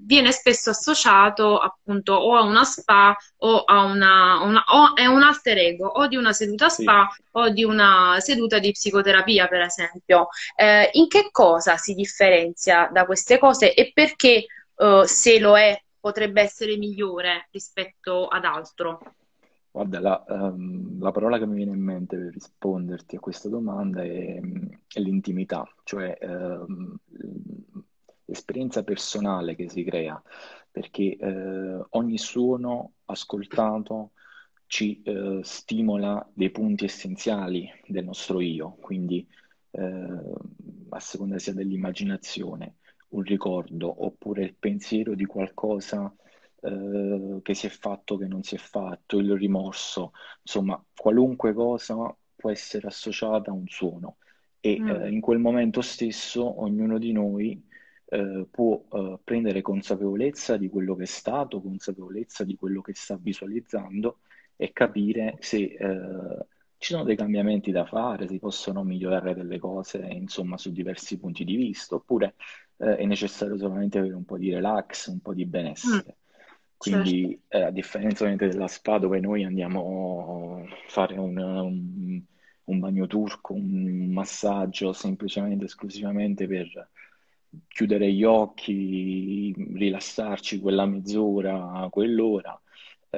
viene 0.00 0.32
spesso 0.32 0.70
associato 0.70 1.60
appunto 1.60 2.14
o 2.14 2.34
a 2.36 2.42
una 2.42 2.64
spa 2.64 3.16
o 3.38 3.62
a 3.62 3.84
una, 3.84 4.40
una 4.42 4.64
o 4.66 4.96
è 4.96 5.06
un 5.06 5.22
alter 5.22 5.58
ego, 5.58 5.86
o 5.86 6.08
di 6.08 6.16
una 6.16 6.32
seduta 6.32 6.68
spa 6.68 7.08
sì. 7.14 7.22
o 7.32 7.48
di 7.50 7.62
una 7.62 8.16
seduta 8.18 8.58
di 8.58 8.72
psicoterapia, 8.72 9.46
per 9.46 9.60
esempio. 9.60 10.26
Eh, 10.56 10.90
in 10.94 11.06
che 11.06 11.28
cosa 11.30 11.76
si 11.76 11.94
differenzia 11.94 12.90
da 12.92 13.06
queste 13.06 13.38
cose 13.38 13.74
e 13.74 13.92
perché, 13.94 14.46
eh, 14.76 15.02
se 15.06 15.38
lo 15.38 15.56
è, 15.56 15.80
potrebbe 16.06 16.40
essere 16.40 16.76
migliore 16.76 17.48
rispetto 17.50 18.28
ad 18.28 18.44
altro? 18.44 19.00
Guarda, 19.72 19.98
la, 19.98 20.24
um, 20.28 21.00
la, 21.00 21.10
parola 21.10 21.36
che 21.36 21.46
mi 21.46 21.56
viene 21.56 21.72
in 21.72 21.82
mente 21.82 22.16
per 22.16 22.32
risponderti 22.32 23.16
a 23.16 23.18
questa 23.18 23.48
domanda 23.48 24.04
è, 24.04 24.40
è 24.40 25.00
l'intimità, 25.00 25.68
cioè 25.82 26.16
um, 26.22 26.96
l'esperienza 28.24 28.84
personale 28.84 29.56
che 29.56 29.68
si 29.68 29.82
crea, 29.82 30.22
perché 30.70 31.16
uh, 31.20 31.84
ogni 31.90 32.18
suono 32.18 32.92
ascoltato 33.06 34.12
ci 34.66 35.02
uh, 35.06 35.42
stimola 35.42 36.24
dei 36.32 36.50
punti 36.50 36.84
essenziali 36.84 37.68
del 37.84 38.04
nostro 38.04 38.40
io, 38.40 38.76
quindi 38.80 39.26
uh, 39.72 40.34
a 40.90 41.00
seconda 41.00 41.40
sia 41.40 41.52
dell'immaginazione 41.52 42.76
un 43.08 43.22
ricordo 43.22 44.04
oppure 44.04 44.44
il 44.44 44.54
pensiero 44.54 45.14
di 45.14 45.24
qualcosa 45.24 46.12
eh, 46.60 47.40
che 47.42 47.54
si 47.54 47.66
è 47.66 47.70
fatto, 47.70 48.16
che 48.16 48.26
non 48.26 48.42
si 48.42 48.54
è 48.54 48.58
fatto, 48.58 49.18
il 49.18 49.36
rimorso, 49.36 50.12
insomma, 50.42 50.82
qualunque 50.94 51.52
cosa 51.52 52.14
può 52.34 52.50
essere 52.50 52.86
associata 52.88 53.50
a 53.50 53.54
un 53.54 53.66
suono 53.68 54.16
e 54.60 54.80
mm. 54.80 54.88
eh, 54.88 55.10
in 55.10 55.20
quel 55.20 55.38
momento 55.38 55.80
stesso 55.80 56.62
ognuno 56.62 56.98
di 56.98 57.12
noi 57.12 57.62
eh, 58.08 58.46
può 58.50 58.82
eh, 58.92 59.18
prendere 59.22 59.62
consapevolezza 59.62 60.56
di 60.56 60.68
quello 60.68 60.94
che 60.94 61.04
è 61.04 61.06
stato, 61.06 61.60
consapevolezza 61.60 62.44
di 62.44 62.56
quello 62.56 62.80
che 62.80 62.94
sta 62.94 63.16
visualizzando 63.20 64.18
e 64.56 64.72
capire 64.72 65.36
se 65.40 65.58
eh, 65.58 66.46
ci 66.86 66.92
sono 66.92 67.04
dei 67.04 67.16
cambiamenti 67.16 67.70
da 67.72 67.84
fare, 67.84 68.28
si 68.28 68.38
possono 68.38 68.84
migliorare 68.84 69.34
delle 69.34 69.58
cose, 69.58 69.98
insomma, 69.98 70.56
su 70.56 70.70
diversi 70.72 71.18
punti 71.18 71.44
di 71.44 71.56
vista, 71.56 71.96
oppure 71.96 72.36
eh, 72.78 72.96
è 72.96 73.04
necessario 73.04 73.56
solamente 73.58 73.98
avere 73.98 74.14
un 74.14 74.24
po' 74.24 74.38
di 74.38 74.52
relax, 74.52 75.08
un 75.08 75.20
po' 75.20 75.34
di 75.34 75.44
Mm, 75.84 76.02
benessere. 76.04 76.18
certo. 76.80 77.30
Quindi, 77.30 77.40
eh, 77.48 77.62
a 77.62 77.70
differenza 77.70 78.24
della 78.36 78.68
spa 78.68 78.98
dove 78.98 79.18
noi 79.20 79.44
andiamo 79.44 80.62
a 80.64 80.88
fare 80.88 81.16
un, 81.18 81.36
un- 81.38 82.22
un 82.64 82.78
bagno 82.80 83.06
turco, 83.06 83.54
un 83.54 84.10
massaggio 84.12 84.92
semplicemente, 84.92 85.64
esclusivamente 85.64 86.46
per 86.46 86.90
chiudere 87.68 88.12
gli 88.12 88.24
occhi, 88.24 89.52
rilassarci 89.74 90.60
quella 90.60 90.84
mezz'ora, 90.86 91.88
quell'ora, 91.90 92.60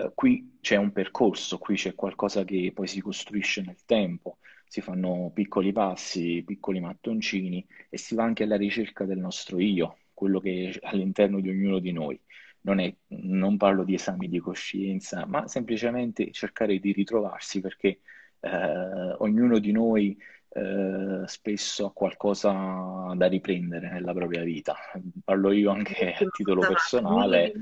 eh, 0.06 0.12
qui 0.14 0.58
c'è 0.60 0.76
un 0.76 0.92
percorso, 0.92 1.58
qui 1.58 1.76
c'è 1.76 1.94
qualcosa 1.94 2.44
che 2.44 2.72
poi 2.74 2.86
si 2.86 3.00
costruisce 3.00 3.62
nel 3.62 3.84
tempo, 3.84 4.38
si 4.66 4.80
fanno 4.80 5.30
piccoli 5.34 5.72
passi, 5.72 6.42
piccoli 6.46 6.80
mattoncini 6.80 7.66
e 7.88 7.96
si 7.98 8.14
va 8.14 8.24
anche 8.24 8.44
alla 8.44 8.56
ricerca 8.56 9.04
del 9.04 9.18
nostro 9.18 9.58
io, 9.58 9.98
quello 10.12 10.40
che 10.40 10.70
è 10.80 10.86
all'interno 10.88 11.40
di 11.40 11.48
ognuno 11.48 11.78
di 11.78 11.92
noi. 11.92 12.20
Non 12.60 12.80
è- 12.80 12.94
non 13.08 13.56
parlo 13.56 13.84
di 13.84 13.94
esami 13.94 14.28
di 14.28 14.38
coscienza, 14.40 15.24
ma 15.26 15.46
semplicemente 15.48 16.30
cercare 16.32 16.78
di 16.78 16.92
ritrovarsi 16.92 17.60
perché 17.60 18.00
eh, 18.40 19.14
ognuno 19.18 19.58
di 19.58 19.72
noi 19.72 20.16
eh, 20.50 21.22
spesso 21.26 21.86
ha 21.86 21.92
qualcosa 21.92 23.12
da 23.14 23.26
riprendere 23.26 23.90
nella 23.90 24.12
propria 24.12 24.42
vita. 24.42 24.76
Parlo 25.24 25.52
io 25.52 25.70
anche 25.70 26.12
a 26.12 26.26
titolo 26.30 26.64
personale, 26.64 27.52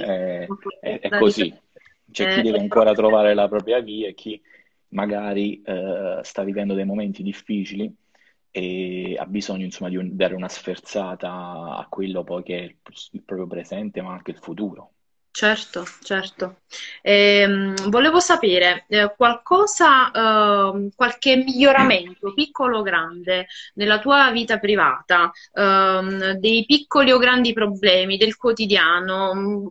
eh, 0.00 0.46
è, 0.80 1.00
è 1.00 1.08
da 1.08 1.18
così. 1.18 1.54
C'è 2.10 2.26
chi 2.26 2.40
riprendere. 2.40 2.42
deve 2.42 2.58
Eh, 2.58 2.60
ancora 2.60 2.94
trovare 2.94 3.34
la 3.34 3.48
propria 3.48 3.80
via 3.80 4.08
e 4.08 4.14
chi 4.14 4.40
magari 4.88 5.60
eh, 5.62 6.20
sta 6.22 6.42
vivendo 6.44 6.74
dei 6.74 6.84
momenti 6.84 7.22
difficili 7.22 7.94
e 8.50 9.16
ha 9.18 9.26
bisogno, 9.26 9.64
insomma, 9.64 9.90
di 9.90 9.96
un- 9.96 10.16
dare 10.16 10.34
una 10.34 10.48
sferzata 10.48 11.30
a 11.76 11.86
quello 11.88 12.24
poi 12.24 12.42
che 12.42 12.58
è 12.58 12.62
il, 12.62 12.76
il 13.12 13.22
proprio 13.22 13.46
presente, 13.46 14.00
ma 14.02 14.12
anche 14.12 14.30
il 14.32 14.38
futuro. 14.38 14.92
Certo, 15.30 15.84
certo. 16.02 16.62
Ehm, 17.00 17.74
volevo 17.90 18.18
sapere 18.18 18.86
eh, 18.88 19.14
qualcosa, 19.16 20.10
ehm, 20.10 20.88
qualche 20.96 21.36
miglioramento, 21.36 22.32
piccolo 22.34 22.78
o 22.78 22.82
grande, 22.82 23.46
nella 23.74 24.00
tua 24.00 24.32
vita 24.32 24.58
privata, 24.58 25.30
ehm, 25.52 26.32
dei 26.32 26.64
piccoli 26.66 27.12
o 27.12 27.18
grandi 27.18 27.52
problemi 27.52 28.16
del 28.16 28.36
quotidiano, 28.36 29.32
mh, 29.34 29.70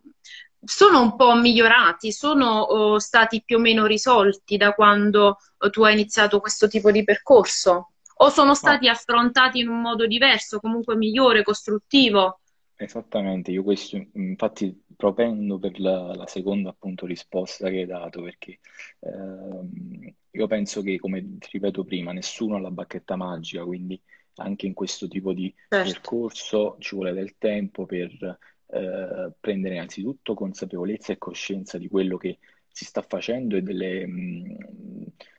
sono 0.68 1.02
un 1.02 1.16
po' 1.16 1.34
migliorati, 1.36 2.12
sono 2.12 2.60
oh, 2.62 3.00
stati 3.00 3.42
più 3.44 3.58
o 3.58 3.60
meno 3.60 3.86
risolti 3.86 4.58
da 4.58 4.74
quando 4.74 5.38
eh, 5.60 5.70
tu 5.70 5.84
hai 5.84 5.94
iniziato 5.94 6.40
questo 6.40 6.68
tipo 6.68 6.92
di 6.92 7.04
percorso? 7.04 7.94
O 8.20 8.30
sono 8.30 8.54
No, 8.62 8.78
stati 8.78 8.88
affrontati 8.90 9.60
in 9.60 9.70
un 9.70 9.82
modo 9.82 10.08
diverso, 10.08 10.60
comunque 10.60 10.96
migliore, 10.96 11.44
costruttivo? 11.44 12.40
Esattamente, 12.80 13.50
io 13.52 13.64
questo 13.64 13.98
infatti 14.14 14.84
propendo 14.96 15.58
per 15.58 15.80
la, 15.80 16.14
la 16.14 16.28
seconda 16.28 16.70
appunto 16.70 17.08
risposta 17.08 17.70
che 17.70 17.78
hai 17.80 17.86
dato, 17.88 18.22
perché 18.22 18.60
ehm, 19.00 20.14
io 20.32 20.48
penso 20.48 20.84
che, 20.84 21.00
come 21.00 21.38
ti 21.40 21.48
ripeto 21.54 21.84
prima, 21.84 22.12
nessuno 22.12 22.56
ha 22.56 22.60
la 22.60 22.70
bacchetta 22.70 23.16
magica, 23.16 23.64
quindi 23.66 24.00
anche 24.36 24.68
in 24.68 24.74
questo 24.76 25.08
tipo 25.08 25.34
di 25.34 25.52
Certo. 25.72 26.12
percorso 26.12 26.76
ci 26.80 26.94
vuole 26.96 27.14
del 27.14 27.38
tempo 27.40 27.86
per 27.88 28.38
eh, 28.70 29.32
prendere 29.40 29.76
innanzitutto 29.76 30.34
consapevolezza 30.34 31.14
e 31.14 31.18
coscienza 31.18 31.78
di 31.78 31.88
quello 31.88 32.18
che 32.18 32.40
si 32.70 32.86
sta 32.86 33.02
facendo 33.02 33.56
e 33.56 33.62
delle, 33.62 34.06
mh, 34.06 34.58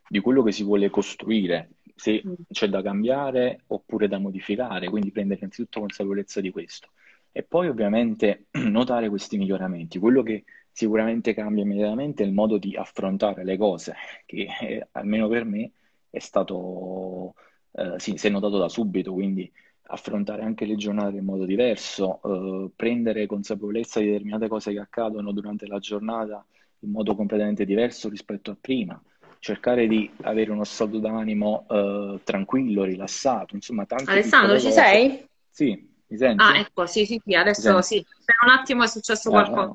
di 0.08 0.20
quello 0.20 0.42
che 0.42 0.52
si 0.52 0.62
vuole 0.64 0.90
costruire, 0.90 1.70
se 1.94 2.22
Mm. 2.24 2.34
c'è 2.50 2.68
da 2.68 2.82
cambiare 2.82 3.62
oppure 3.68 4.08
da 4.08 4.18
modificare, 4.18 4.88
quindi 4.88 5.10
prendere 5.10 5.40
innanzitutto 5.40 5.80
consapevolezza 5.80 6.40
di 6.40 6.50
questo. 6.50 6.90
E 7.32 7.42
poi 7.42 7.68
ovviamente 7.68 8.46
notare 8.68 9.08
questi 9.08 9.36
miglioramenti. 9.36 9.98
Quello 9.98 10.22
che 10.22 10.44
sicuramente 10.70 11.34
cambia 11.34 11.62
immediatamente 11.64 12.22
è 12.22 12.26
il 12.26 12.32
modo 12.32 12.58
di 12.58 12.76
affrontare 12.76 13.44
le 13.44 13.56
cose, 13.56 13.94
che 14.26 14.46
eh, 14.60 14.88
almeno 14.92 15.28
per 15.28 15.44
me 15.44 15.72
è 16.10 16.18
stato, 16.20 17.34
eh, 17.72 17.94
sì, 17.98 18.16
si 18.16 18.26
è 18.26 18.30
notato 18.30 18.58
da 18.58 18.68
subito, 18.68 19.12
quindi 19.12 19.50
affrontare 19.90 20.42
anche 20.42 20.64
le 20.66 20.76
giornate 20.76 21.16
in 21.16 21.24
modo 21.24 21.44
diverso, 21.44 22.20
eh, 22.66 22.70
prendere 22.76 23.26
consapevolezza 23.26 24.00
di 24.00 24.06
determinate 24.06 24.48
cose 24.48 24.72
che 24.72 24.78
accadono 24.80 25.32
durante 25.32 25.66
la 25.66 25.78
giornata 25.78 26.44
in 26.80 26.90
modo 26.90 27.14
completamente 27.14 27.64
diverso 27.64 28.08
rispetto 28.08 28.50
a 28.50 28.56
prima, 28.60 29.00
cercare 29.40 29.86
di 29.86 30.10
avere 30.22 30.50
uno 30.50 30.64
stato 30.64 30.98
d'animo, 30.98 31.66
eh, 31.68 32.20
tranquillo, 32.22 32.84
rilassato, 32.84 33.54
insomma, 33.54 33.84
tante 33.86 34.12
Alessandro, 34.12 34.58
ci 34.60 34.70
sei? 34.70 35.26
Sì, 35.50 35.88
mi 36.06 36.16
Ah, 36.16 36.16
senti? 36.18 36.60
ecco, 36.60 36.86
sì, 36.86 37.04
sì, 37.04 37.20
sì, 37.24 37.34
adesso 37.34 37.80
sì. 37.82 38.04
Per 38.24 38.36
un 38.44 38.50
attimo 38.50 38.84
è 38.84 38.86
successo 38.86 39.30
Ah, 39.30 39.42
qualcosa. 39.42 39.72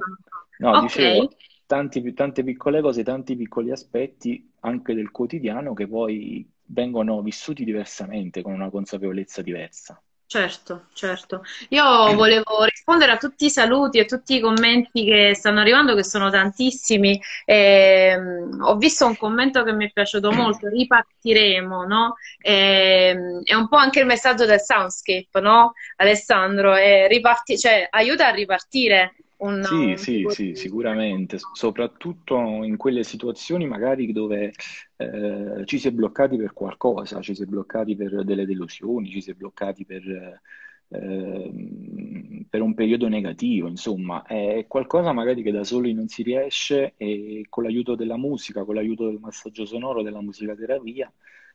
no, 0.59 0.71
no, 0.71 0.77
so. 0.77 0.79
dicevo, 0.81 1.29
tanti- 1.65 2.13
tante 2.13 2.43
piccole 2.43 2.81
cose, 2.81 3.03
tanti 3.03 3.35
piccoli 3.35 3.71
aspetti 3.71 4.51
anche 4.61 4.93
del 4.93 5.11
quotidiano 5.11 5.73
che 5.73 5.87
poi 5.87 6.49
vengono 6.65 7.21
vissuti 7.21 7.63
diversamente, 7.63 8.41
con 8.41 8.53
una 8.53 8.69
consapevolezza 8.69 9.41
diversa. 9.41 10.01
certo, 10.25 10.87
certo. 10.93 11.43
Io 11.69 11.83
volevo 12.15 12.63
rispondere 12.63 13.11
a 13.11 13.17
tutti 13.17 13.45
i 13.45 13.49
saluti 13.51 13.99
e 13.99 14.05
tutti 14.05 14.35
i 14.35 14.39
commenti 14.39 15.03
che 15.05 15.35
stanno 15.35 15.59
arrivando, 15.59 15.93
che 15.93 16.03
sono 16.03 16.31
tantissimi. 16.31 17.21
Ehm, 17.45 18.57
ho 18.63 18.75
visto 18.77 19.05
un 19.05 19.15
commento 19.15 19.63
che 19.63 19.73
mi 19.73 19.85
è 19.87 19.91
piaciuto 19.91 20.31
molto, 20.31 20.67
ripartiremo, 20.69 21.83
no? 21.85 22.15
Ehm, 22.39 23.43
è 23.43 23.53
un 23.53 23.67
po' 23.67 23.75
anche 23.75 23.99
il 23.99 24.07
messaggio 24.07 24.45
del 24.45 24.59
Soundscape, 24.61 25.39
no? 25.39 25.73
Alessandro, 25.97 26.73
riparti- 26.75 27.57
cioè, 27.59 27.87
aiuta 27.91 28.27
a 28.27 28.31
ripartire 28.31 29.13
un, 29.47 29.63
Sì, 29.65 29.95
un 29.95 29.97
sì, 29.97 30.27
sì, 30.29 30.55
sicuramente, 30.55 31.37
soprattutto 31.53 32.35
in 32.63 32.75
quelle 32.75 33.03
situazioni 33.03 33.65
magari 33.65 34.11
dove 34.11 34.51
eh, 34.97 35.61
ci 35.65 35.79
si 35.79 35.87
è 35.87 35.91
bloccati 35.91 36.35
per 36.35 36.51
qualcosa, 36.53 37.21
ci 37.21 37.33
si 37.33 37.43
è 37.43 37.45
bloccati 37.45 37.95
per 37.95 38.25
delle 38.25 38.45
delusioni, 38.45 39.09
ci 39.09 39.21
si 39.21 39.31
è 39.31 39.33
bloccati 39.35 39.85
per, 39.85 40.41
ehm, 40.89 42.45
per 42.49 42.61
un 42.61 42.73
periodo 42.73 43.07
negativo, 43.07 43.67
insomma, 43.69 44.23
è 44.23 44.65
qualcosa 44.67 45.13
magari 45.13 45.41
che 45.41 45.51
da 45.51 45.63
soli 45.63 45.93
non 45.93 46.09
si 46.09 46.23
riesce 46.23 46.93
e 46.97 47.45
con 47.49 47.63
l'aiuto 47.63 47.95
della 47.95 48.17
musica, 48.17 48.65
con 48.65 48.75
l'aiuto 48.75 49.05
del 49.07 49.19
massaggio 49.19 49.65
sonoro, 49.65 50.03
della 50.03 50.21
musicoterapia, 50.21 51.11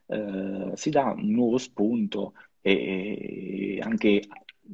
eh, 0.06 0.70
si 0.74 0.90
dà 0.90 1.12
un 1.16 1.30
nuovo 1.30 1.58
spunto 1.58 2.32
e 2.62 3.78
anche 3.82 4.22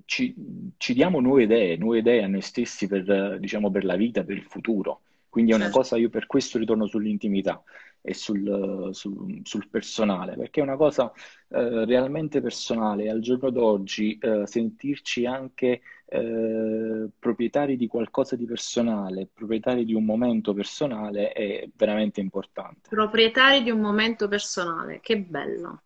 ci, 0.05 0.35
ci 0.77 0.95
diamo 0.95 1.21
nuove 1.21 1.45
idee, 1.45 1.77
nuove 1.77 1.99
idee 1.99 2.25
a 2.25 2.29
noi 2.29 2.41
stessi 2.43 2.87
per, 2.87 3.39
diciamo, 3.39 3.71
per 3.71 3.85
la 3.85 3.97
vita, 3.97 4.25
per 4.25 4.37
il 4.37 4.45
futuro. 4.45 5.01
Quindi 5.29 5.53
è 5.53 5.55
una 5.55 5.65
Certo. 5.65 5.79
cosa, 5.81 5.97
io 5.97 6.11
per 6.11 6.27
questo 6.27 6.59
ritorno 6.59 6.87
sull'intimità 6.87 7.63
e 8.01 8.15
sul, 8.15 8.91
sul- 8.93 9.41
sul 9.43 9.69
personale, 9.69 10.37
perché 10.37 10.61
è 10.61 10.63
una 10.63 10.77
cosa 10.77 11.11
eh, 11.49 11.85
realmente 11.87 12.41
personale. 12.41 13.09
Al 13.11 13.21
giorno 13.21 13.51
d'oggi 13.51 14.17
eh, 14.21 14.47
sentirci 14.47 15.27
anche 15.27 15.81
eh, 16.07 17.09
proprietari 17.19 17.77
di 17.77 17.87
qualcosa 17.87 18.37
di 18.37 18.45
personale, 18.45 19.27
proprietari 19.33 19.85
di 19.85 19.95
un 19.95 20.05
momento 20.05 20.53
personale 20.55 21.33
è 21.33 21.69
veramente 21.75 22.21
importante. 22.21 22.89
Proprietari 22.91 23.63
di 23.63 23.71
un 23.71 23.81
momento 23.81 24.29
personale, 24.29 25.01
che 25.01 25.19
bello. 25.19 25.83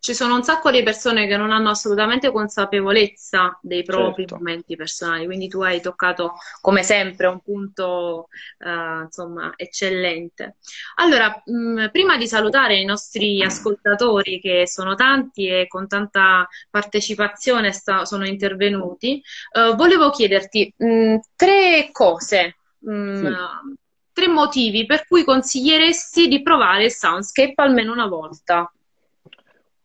Ci 0.00 0.14
sono 0.14 0.36
un 0.36 0.42
sacco 0.44 0.70
di 0.70 0.82
persone 0.82 1.26
che 1.26 1.36
non 1.36 1.50
hanno 1.50 1.70
assolutamente 1.70 2.30
consapevolezza 2.30 3.58
dei 3.60 3.82
propri 3.82 4.22
Certo. 4.22 4.36
momenti 4.36 4.76
personali, 4.76 5.26
quindi 5.26 5.48
tu 5.48 5.60
hai 5.60 5.80
toccato, 5.80 6.34
come 6.60 6.82
sempre, 6.82 7.26
un 7.26 7.40
punto, 7.40 8.28
eh, 8.58 9.02
insomma, 9.02 9.52
eccellente. 9.56 10.56
Allora, 10.96 11.42
mh, 11.44 11.88
prima 11.90 12.16
di 12.16 12.26
salutare 12.28 12.78
i 12.78 12.84
nostri 12.84 13.42
ascoltatori, 13.42 14.40
che 14.40 14.68
sono 14.68 14.94
tanti 14.94 15.48
e 15.48 15.66
con 15.66 15.88
tanta 15.88 16.46
partecipazione 16.70 17.72
sta- 17.72 18.04
sono 18.04 18.24
intervenuti, 18.26 19.20
eh, 19.52 19.74
volevo 19.74 20.10
chiederti, 20.10 20.72
mh, 20.76 21.16
tre 21.34 21.88
cose, 21.92 22.56
mh, 22.78 23.16
Sì. 23.16 23.26
tre 24.12 24.28
motivi 24.28 24.86
per 24.86 25.06
cui 25.06 25.24
consiglieresti 25.24 26.28
di 26.28 26.42
provare 26.42 26.84
il 26.84 26.92
Soundscape 26.92 27.54
almeno 27.62 27.92
una 27.92 28.06
volta. 28.06 28.70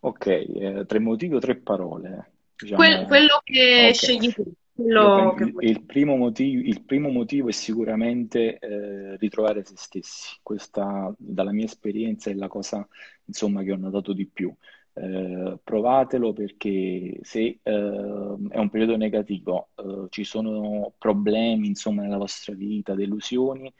Ok, 0.06 0.26
eh, 0.26 0.84
tre 0.86 1.00
motivi 1.00 1.36
o 1.36 1.39
tre 1.39 1.56
parole, 1.56 2.32
diciamo. 2.58 3.06
quello 3.06 3.39
che 3.42 3.88
Ok. 3.88 3.94
scegli 3.94 4.34
tu, 4.34 4.44
quello 4.76 5.34
il, 5.39 5.56
il 5.60 5.84
primo 5.84 6.18
motivo, 6.18 6.62
il 6.62 6.82
primo 6.84 7.10
motivo 7.10 7.48
è 7.48 7.54
sicuramente 7.54 8.60
eh, 8.60 9.16
ritrovare 9.16 9.63
se 9.63 9.76
stessi. 9.78 10.38
Questa, 10.44 11.13
dalla 11.18 11.54
mia 11.54 11.63
esperienza, 11.63 12.30
è 12.30 12.34
la 12.34 12.50
cosa, 12.50 12.86
insomma, 13.26 13.63
che 13.63 13.72
ho 13.72 13.78
notato 13.78 14.12
di 14.12 14.28
più. 14.28 14.54
Eh, 14.96 15.58
provatelo 15.63 16.34
perché 16.34 17.20
se 17.22 17.60
eh, 17.63 18.36
è 18.50 18.58
un 18.58 18.70
periodo 18.70 18.98
negativo, 18.98 19.70
eh, 19.76 20.08
ci 20.10 20.26
sono 20.26 20.94
problemi, 20.98 21.68
insomma, 21.68 22.02
nella 22.02 22.18
vostra 22.18 22.54
vita, 22.54 22.94
delusioni, 22.94 23.72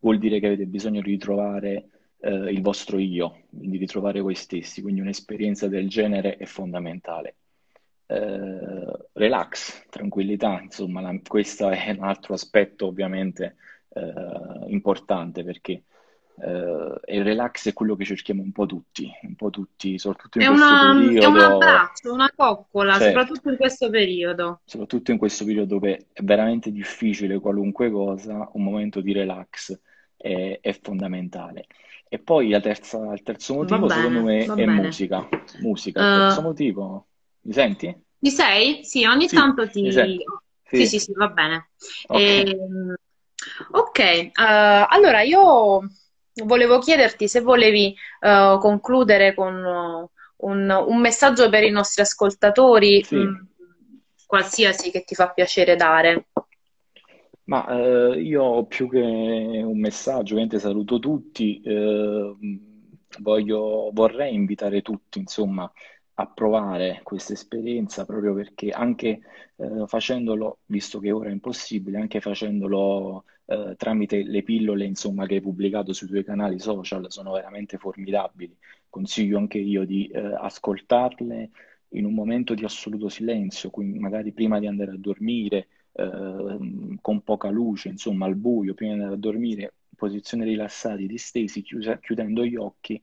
vuol 0.00 0.18
dire 0.18 0.40
che 0.40 0.46
avete 0.46 0.66
bisogno 0.66 1.00
di 1.00 1.12
ritrovare 1.12 1.88
eh, 2.20 2.50
il 2.50 2.60
vostro 2.60 2.98
io, 2.98 3.42
di 3.48 3.76
ritrovare 3.76 4.20
voi 4.20 4.34
stessi, 4.34 4.82
quindi 4.82 5.00
un'esperienza 5.00 5.68
del 5.68 5.88
genere 5.88 6.36
è 6.36 6.44
fondamentale. 6.44 7.34
Eh, 8.06 9.08
relax, 9.12 9.86
tranquillità, 9.88 10.60
insomma, 10.60 11.00
la, 11.00 11.18
questo 11.26 11.68
è 11.68 11.90
un 11.96 12.04
altro 12.04 12.34
aspetto 12.34 12.86
ovviamente 12.86 13.56
eh, 13.88 14.12
importante 14.68 15.44
perché 15.44 15.82
Uh, 16.40 16.98
e 17.04 17.18
il 17.18 17.24
relax 17.24 17.68
è 17.68 17.74
quello 17.74 17.94
che 17.96 18.06
cerchiamo 18.06 18.40
un 18.40 18.50
po' 18.50 18.64
tutti, 18.64 19.06
un 19.24 19.34
po' 19.34 19.50
tutti, 19.50 19.98
soprattutto 19.98 20.38
in 20.38 20.44
è 20.44 20.48
questo 20.48 20.64
una, 20.64 20.94
periodo. 20.94 21.20
È 21.20 21.28
un 21.28 21.38
abbraccio, 21.38 22.12
una 22.14 22.32
coccola, 22.34 22.92
certo, 22.92 23.04
soprattutto 23.04 23.50
in 23.50 23.56
questo 23.56 23.90
periodo. 23.90 24.60
Soprattutto 24.64 25.10
in 25.10 25.18
questo 25.18 25.44
periodo 25.44 25.74
dove 25.74 26.06
è 26.14 26.22
veramente 26.22 26.72
difficile 26.72 27.38
qualunque 27.40 27.90
cosa, 27.90 28.48
un 28.54 28.62
momento 28.62 29.02
di 29.02 29.12
relax 29.12 29.78
è, 30.16 30.58
è 30.62 30.78
fondamentale. 30.80 31.66
E 32.12 32.18
poi 32.18 32.60
terza, 32.60 33.12
il 33.12 33.22
terzo 33.22 33.54
motivo, 33.54 33.86
bene, 33.86 34.00
secondo 34.00 34.22
me, 34.22 34.44
è 34.44 34.46
bene. 34.46 34.82
musica. 34.82 35.28
Musica. 35.60 36.00
Il 36.00 36.06
uh, 36.06 36.18
terzo 36.18 36.42
motivo, 36.42 37.06
mi 37.42 37.52
senti? 37.52 38.02
Mi 38.18 38.30
sei? 38.30 38.82
Sì, 38.82 39.04
ogni 39.04 39.28
sì, 39.28 39.36
tanto 39.36 39.68
ti... 39.70 39.92
Sì. 39.92 40.18
sì, 40.64 40.86
sì, 40.86 40.98
sì, 40.98 41.12
va 41.14 41.28
bene. 41.28 41.70
Ok, 42.08 42.18
e... 42.18 42.40
Ehm, 42.50 42.94
okay 43.70 44.26
uh, 44.26 44.86
allora 44.88 45.22
io 45.22 45.88
volevo 46.44 46.80
chiederti 46.80 47.28
se 47.28 47.40
volevi 47.42 47.94
uh, 48.22 48.58
concludere 48.58 49.32
con 49.32 49.54
un, 49.54 50.84
un, 50.86 51.00
messaggio 51.00 51.48
per 51.48 51.62
i 51.62 51.70
nostri 51.70 52.02
ascoltatori, 52.02 53.04
sì. 53.04 53.14
mh, 53.14 53.20
mm, 53.20 53.34
qualsiasi 54.26 54.90
che 54.90 55.04
ti 55.04 55.14
fa 55.14 55.30
piacere 55.30 55.76
dare. 55.76 56.26
Ma 57.50 57.66
eh, 57.68 58.20
io 58.22 58.64
più 58.66 58.88
che 58.88 59.00
un 59.00 59.78
messaggio, 59.80 60.34
ovviamente 60.34 60.60
saluto 60.60 61.00
tutti, 61.00 61.60
eh, 61.62 62.36
voglio, 63.18 63.90
vorrei 63.92 64.34
invitare 64.34 64.82
tutti, 64.82 65.18
insomma, 65.18 65.70
a 66.14 66.26
provare 66.28 67.00
questa 67.02 67.32
esperienza 67.32 68.04
proprio 68.04 68.34
perché 68.34 68.70
anche 68.70 69.20
eh, 69.56 69.84
facendolo, 69.86 70.60
visto 70.66 71.00
che 71.00 71.10
ora 71.10 71.28
è 71.30 71.32
impossibile, 71.32 71.98
anche 71.98 72.20
facendolo 72.20 73.24
eh, 73.46 73.74
tramite 73.76 74.22
le 74.22 74.42
pillole 74.44 74.84
insomma, 74.84 75.26
che 75.26 75.34
hai 75.36 75.40
pubblicato 75.40 75.92
sui 75.92 76.06
tuoi 76.06 76.22
canali 76.24 76.60
social 76.60 77.10
sono 77.10 77.32
veramente 77.32 77.78
formidabili. 77.78 78.56
Consiglio 78.88 79.38
anche 79.38 79.58
io 79.58 79.84
di 79.84 80.06
eh, 80.06 80.20
ascoltarle 80.20 81.50
in 81.94 82.04
un 82.04 82.14
momento 82.14 82.54
di 82.54 82.64
assoluto 82.64 83.08
silenzio, 83.08 83.70
quindi 83.70 83.98
magari 83.98 84.30
prima 84.32 84.60
di 84.60 84.66
andare 84.68 84.92
a 84.92 84.96
dormire, 84.96 85.66
eh, 85.92 86.98
con 87.00 87.22
poca 87.22 87.50
luce, 87.50 87.88
insomma 87.88 88.26
al 88.26 88.36
buio, 88.36 88.74
prima 88.74 88.92
di 88.94 88.98
andare 88.98 89.16
a 89.16 89.20
dormire, 89.20 89.74
posizione 89.94 90.44
rilassati, 90.44 91.06
distesi, 91.06 91.62
chiusa, 91.62 91.98
chiudendo 91.98 92.44
gli 92.44 92.56
occhi 92.56 93.02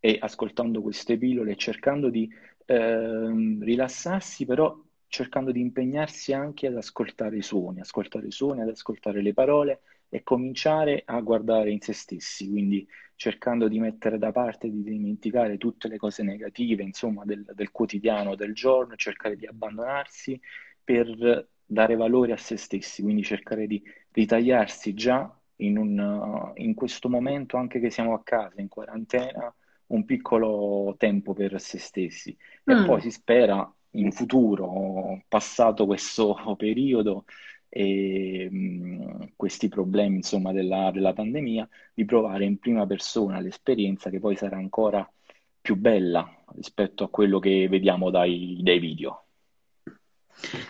e 0.00 0.16
ascoltando 0.20 0.82
queste 0.82 1.16
pillole, 1.16 1.56
cercando 1.56 2.08
di 2.08 2.28
eh, 2.66 3.58
rilassarsi, 3.60 4.44
però 4.44 4.76
cercando 5.06 5.52
di 5.52 5.60
impegnarsi 5.60 6.32
anche 6.32 6.66
ad 6.66 6.76
ascoltare 6.76 7.36
i 7.38 7.42
suoni, 7.42 7.80
ascoltare 7.80 8.26
i 8.26 8.32
suoni, 8.32 8.60
ad 8.60 8.68
ascoltare 8.68 9.22
le 9.22 9.32
parole 9.32 9.80
e 10.08 10.22
cominciare 10.22 11.02
a 11.04 11.20
guardare 11.20 11.70
in 11.70 11.80
se 11.80 11.92
stessi, 11.92 12.48
quindi 12.48 12.86
cercando 13.14 13.68
di 13.68 13.78
mettere 13.78 14.18
da 14.18 14.32
parte, 14.32 14.70
di 14.70 14.82
dimenticare 14.82 15.56
tutte 15.56 15.88
le 15.88 15.96
cose 15.96 16.22
negative, 16.22 16.82
insomma, 16.82 17.24
del, 17.24 17.44
del 17.54 17.70
quotidiano, 17.70 18.34
del 18.36 18.54
giorno, 18.54 18.94
cercare 18.96 19.36
di 19.36 19.46
abbandonarsi 19.46 20.40
per 20.84 21.48
dare 21.70 21.96
valore 21.96 22.32
a 22.32 22.36
se 22.38 22.56
stessi, 22.56 23.02
quindi 23.02 23.22
cercare 23.22 23.66
di 23.66 23.82
ritagliarsi 24.12 24.94
già 24.94 25.30
in, 25.56 25.76
un, 25.76 26.52
in 26.56 26.74
questo 26.74 27.08
momento, 27.08 27.56
anche 27.56 27.78
che 27.78 27.90
siamo 27.90 28.14
a 28.14 28.22
casa, 28.22 28.60
in 28.60 28.68
quarantena, 28.68 29.54
un 29.88 30.04
piccolo 30.04 30.94
tempo 30.98 31.34
per 31.34 31.60
se 31.60 31.78
stessi. 31.78 32.36
E 32.64 32.74
mm. 32.74 32.86
poi 32.86 33.00
si 33.02 33.10
spera 33.10 33.70
in 33.92 34.10
futuro, 34.12 35.22
passato 35.28 35.86
questo 35.86 36.34
periodo 36.56 37.24
e 37.68 38.48
mh, 38.50 39.32
questi 39.36 39.68
problemi 39.68 40.16
insomma 40.16 40.52
della, 40.52 40.90
della 40.90 41.12
pandemia, 41.12 41.68
di 41.92 42.04
provare 42.04 42.44
in 42.44 42.58
prima 42.58 42.86
persona 42.86 43.40
l'esperienza 43.40 44.08
che 44.10 44.20
poi 44.20 44.36
sarà 44.36 44.56
ancora 44.56 45.08
più 45.60 45.76
bella 45.76 46.44
rispetto 46.54 47.04
a 47.04 47.10
quello 47.10 47.38
che 47.38 47.68
vediamo 47.68 48.10
dai, 48.10 48.58
dai 48.62 48.78
video. 48.78 49.27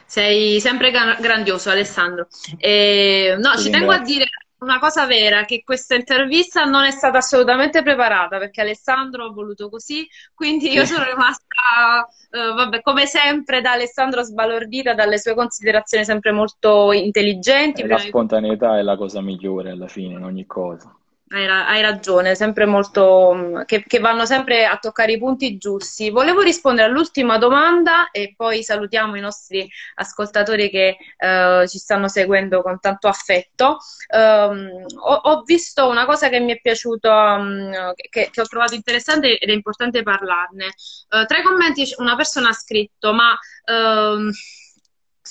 Sei 0.05 0.61
sempre 0.61 0.91
grandioso, 0.91 1.71
Alessandro. 1.71 2.29
E, 2.57 3.37
no, 3.39 3.57
ci 3.57 3.71
tengo 3.71 3.93
a 3.93 3.99
dire 3.99 4.29
una 4.59 4.79
cosa 4.79 5.07
vera, 5.07 5.45
che 5.45 5.63
questa 5.65 5.95
intervista 5.95 6.65
non 6.65 6.85
è 6.85 6.91
stata 6.91 7.19
assolutamente 7.19 7.83
preparata 7.83 8.39
perché 8.39 8.63
Alessandro 8.63 9.27
ha 9.27 9.31
voluto 9.31 9.69
così, 9.69 10.07
quindi 10.35 10.73
io 10.73 10.85
sono 10.85 11.05
rimasta, 11.05 12.09
uh, 12.31 12.55
vabbè, 12.55 12.81
come 12.83 13.07
sempre 13.07 13.61
da 13.61 13.73
Alessandro 13.73 14.23
sbalordita 14.23 14.95
dalle 14.95 15.19
sue 15.19 15.35
considerazioni 15.35 16.05
sempre 16.05 16.33
molto 16.33 16.93
intelligenti. 16.93 17.87
La 17.87 17.99
spontaneità 17.99 18.79
è 18.79 18.83
la 18.83 18.97
cosa 18.97 19.21
migliore 19.21 19.71
alla 19.71 19.89
fine 19.89 20.15
in 20.15 20.25
ogni 20.25 20.47
cosa. 20.47 20.93
Hai, 21.31 21.47
hai, 21.47 21.83
ragione, 21.83 22.35
sempre 22.35 22.65
molto, 22.65 23.35
mm, 23.35 23.61
che, 23.67 23.85
che, 23.87 23.99
vanno 23.99 24.25
sempre 24.25 24.65
a 24.65 24.79
toccare 24.79 25.13
i 25.13 25.19
punti 25.19 25.59
giusti. 25.59 26.09
Volevo 26.09 26.41
rispondere 26.41 26.89
all'ultima 26.89 27.37
domanda 27.37 28.11
e 28.11 28.33
poi 28.35 28.63
salutiamo 28.63 29.15
i 29.15 29.21
nostri 29.21 29.69
ascoltatori 29.97 30.71
che 30.71 30.97
uh, 31.19 31.67
ci 31.67 31.79
stanno 31.79 32.09
seguendo 32.09 32.63
con 32.63 32.81
tanto 32.81 33.09
affetto. 33.09 33.77
Um, 34.09 34.87
ho, 34.97 35.15
ho, 35.15 35.43
visto 35.43 35.87
una 35.89 36.07
cosa 36.07 36.31
che 36.31 36.41
mi 36.41 36.53
è 36.53 36.61
piaciuto, 36.63 37.11
um, 37.11 37.93
che, 37.95 38.31
che, 38.31 38.41
ho 38.41 38.47
trovato 38.47 38.75
interessante 38.75 39.39
ed 39.39 39.51
è 39.51 39.53
importante 39.53 40.03
parlarne. 40.03 40.67
Uh, 41.11 41.27
tra 41.27 41.39
i 41.39 41.43
commenti 41.43 41.85
una 41.99 42.17
persona 42.17 42.49
ha 42.49 42.55
scritto, 42.55 43.13
ma... 43.13 43.37
Uh, 43.67 44.31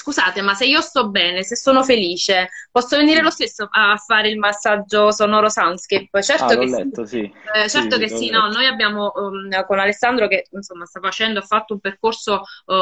scusate, 0.07 0.41
ma 0.41 0.53
se 0.53 0.65
io 0.65 0.79
sto 0.79 1.09
bene, 1.09 1.43
se 1.43 1.57
sono 1.57 1.83
felice, 1.83 2.47
posso 2.71 2.95
venire 2.95 3.21
lo 3.21 3.29
stesso 3.29 3.67
a 3.69 3.97
fare 3.97 4.29
il 4.29 4.37
massaggio 4.37 5.11
sonoro 5.11 5.49
Soundscape? 5.49 6.23
Certo 6.23 6.45
ah, 6.45 6.57
che 6.57 6.65
letto, 6.65 7.05
sì. 7.05 7.29
Eh, 7.53 7.67
certo 7.67 7.95
sì, 7.95 8.01
che 8.01 8.07
sì, 8.07 8.29
no, 8.29 8.47
noi 8.47 8.67
abbiamo 8.67 9.11
um, 9.15 9.49
con 9.65 9.79
Alessandro 9.79 10.29
che 10.29 10.45
insomma 10.51 10.85
sta 10.85 11.01
facendo, 11.01 11.39
ha 11.39 11.41
fatto 11.41 11.73
un 11.73 11.79
percorso 11.81 12.43
uh, 12.67 12.73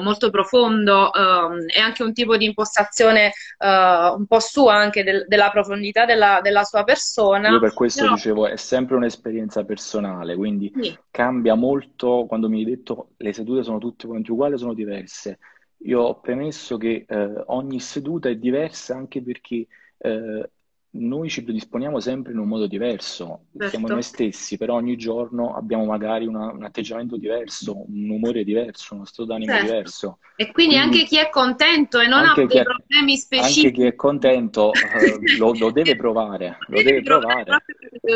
molto 0.00 0.30
profondo 0.30 1.10
um, 1.12 1.66
e 1.66 1.80
anche 1.80 2.02
un 2.02 2.14
tipo 2.14 2.38
di 2.38 2.46
impostazione 2.46 3.32
uh, 3.58 4.16
un 4.16 4.24
po' 4.26 4.40
sua 4.40 4.74
anche 4.74 5.04
del, 5.04 5.26
della 5.28 5.50
profondità 5.50 6.06
della, 6.06 6.40
della, 6.42 6.64
sua 6.64 6.82
persona. 6.84 7.50
Io 7.50 7.60
per 7.60 7.74
questo 7.74 8.02
Però... 8.02 8.14
dicevo, 8.14 8.46
è 8.46 8.56
sempre 8.56 8.96
un'esperienza 8.96 9.64
personale, 9.64 10.34
quindi 10.34 10.72
sì. 10.80 10.98
cambia 11.10 11.54
molto 11.54 12.24
quando 12.26 12.48
mi 12.48 12.60
hai 12.60 12.64
detto 12.64 13.10
le 13.18 13.34
sedute 13.34 13.62
sono 13.62 13.76
tutte 13.76 14.06
quanti 14.06 14.30
uguali, 14.30 14.56
sono 14.56 14.72
diverse 14.72 15.38
io 15.82 16.00
ho 16.00 16.20
premesso 16.20 16.76
che 16.76 17.04
eh, 17.08 17.42
ogni 17.46 17.80
seduta 17.80 18.28
è 18.28 18.36
diversa 18.36 18.94
anche 18.94 19.22
perché 19.22 19.66
eh, 19.98 20.50
noi 20.92 21.28
ci 21.28 21.44
predisponiamo 21.44 22.00
sempre 22.00 22.32
in 22.32 22.38
un 22.38 22.48
modo 22.48 22.66
diverso, 22.66 23.44
certo. 23.52 23.68
siamo 23.68 23.86
noi 23.86 24.02
stessi, 24.02 24.56
però 24.56 24.74
ogni 24.74 24.96
giorno 24.96 25.54
abbiamo 25.54 25.84
magari 25.84 26.26
una, 26.26 26.50
un 26.50 26.64
atteggiamento 26.64 27.16
diverso, 27.16 27.84
un 27.86 28.10
umore 28.10 28.42
diverso, 28.42 28.94
uno 28.94 29.04
stato 29.04 29.26
d'animo 29.26 29.52
certo. 29.52 29.66
diverso. 29.66 30.18
E 30.34 30.50
quindi, 30.50 30.74
quindi, 30.74 30.76
anche 30.76 31.06
chi 31.06 31.18
è 31.18 31.30
contento 31.30 32.00
e 32.00 32.08
non 32.08 32.24
ha 32.24 32.34
dei 32.34 32.46
è, 32.46 32.62
problemi 32.64 33.16
specifici. 33.16 33.66
Anche 33.66 33.78
chi 33.78 33.86
è 33.86 33.94
contento 33.94 34.72
eh, 34.74 35.36
lo, 35.38 35.52
lo, 35.56 35.70
deve 35.70 35.94
provare, 35.94 36.58
lo 36.66 36.82
deve 36.82 37.02
provare. 37.02 37.62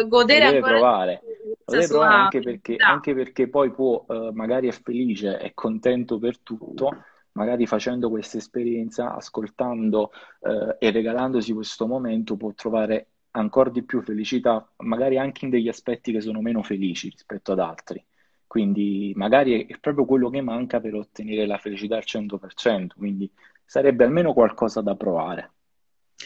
Godere 0.09 0.45
lo 0.47 0.51
deve 0.51 0.61
provare. 0.61 1.23
Lo 1.67 1.73
deve 1.73 1.87
provare 1.87 2.15
anche 2.15 2.41
perché, 2.41 2.77
anche 2.77 3.15
perché 3.15 3.49
poi 3.49 3.71
può, 3.71 4.05
eh, 4.09 4.31
magari 4.33 4.67
è 4.67 4.73
felice, 4.73 5.37
è 5.37 5.53
contento 5.55 6.19
per 6.19 6.41
tutto, 6.41 7.05
magari 7.35 7.67
facendo 7.67 8.09
questa 8.11 8.39
esperienza, 8.39 9.15
ascoltando 9.15 10.13
eh, 10.41 10.77
e 10.79 10.91
regalandosi 10.91 11.53
questo 11.53 11.87
momento, 11.87 12.37
può 12.37 12.53
trovare 12.55 13.09
ancora 13.33 13.71
di 13.71 13.83
più 13.83 14.03
felicità, 14.03 14.69
magari 14.79 15.19
anche 15.19 15.45
in 15.45 15.51
degli 15.51 15.69
aspetti 15.69 16.13
che 16.13 16.21
sono 16.21 16.41
meno 16.41 16.63
felici 16.63 17.09
rispetto 17.09 17.53
ad 17.53 17.61
altri. 17.61 18.05
Quindi 18.47 19.13
magari 19.17 19.67
è 19.67 19.79
proprio 19.79 20.05
quello 20.05 20.31
che 20.31 20.41
manca 20.41 20.81
per 20.81 20.95
ottenere 20.95 21.47
la 21.47 21.59
felicità 21.59 21.97
al 21.97 22.05
100%, 22.07 22.89
quindi 22.97 23.29
sarebbe 23.65 24.05
almeno 24.05 24.33
qualcosa 24.33 24.81
da 24.81 24.95
provare. 24.95 25.51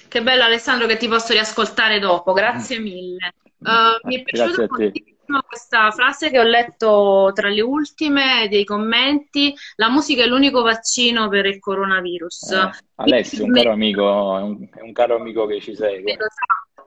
Che 0.09 0.23
bello 0.23 0.43
Alessandro 0.43 0.87
che 0.87 0.99
ti 0.99 1.09
posso 1.09 1.33
riascoltare 1.33 1.99
dopo, 1.99 2.35
grazie 2.35 2.79
mille. 2.79 3.33
Uh, 3.59 4.07
mi 4.07 4.17
è 4.17 4.23
piaciuto 4.23 4.67
questa 5.47 5.91
frase 5.91 6.31
che 6.31 6.39
ho 6.39 6.45
letto 6.45 7.31
tra 7.35 7.49
le 7.49 7.61
ultime 7.61 8.49
dei 8.49 8.65
commenti, 8.65 9.55
la 9.77 9.91
musica 9.91 10.23
è 10.23 10.27
l'unico 10.27 10.63
vaccino 10.63 11.29
per 11.29 11.47
il 11.47 11.59
coronavirus. 11.59 12.51
Eh, 12.53 12.71
Alessio, 12.97 13.45
un 13.45 13.53
caro 13.53 13.73
amico, 13.73 14.39
è 14.39 14.43
un, 14.43 14.69
un 14.83 14.93
caro 14.93 15.17
amico 15.17 15.47
che 15.47 15.61
ci 15.61 15.75
segue. 15.75 16.17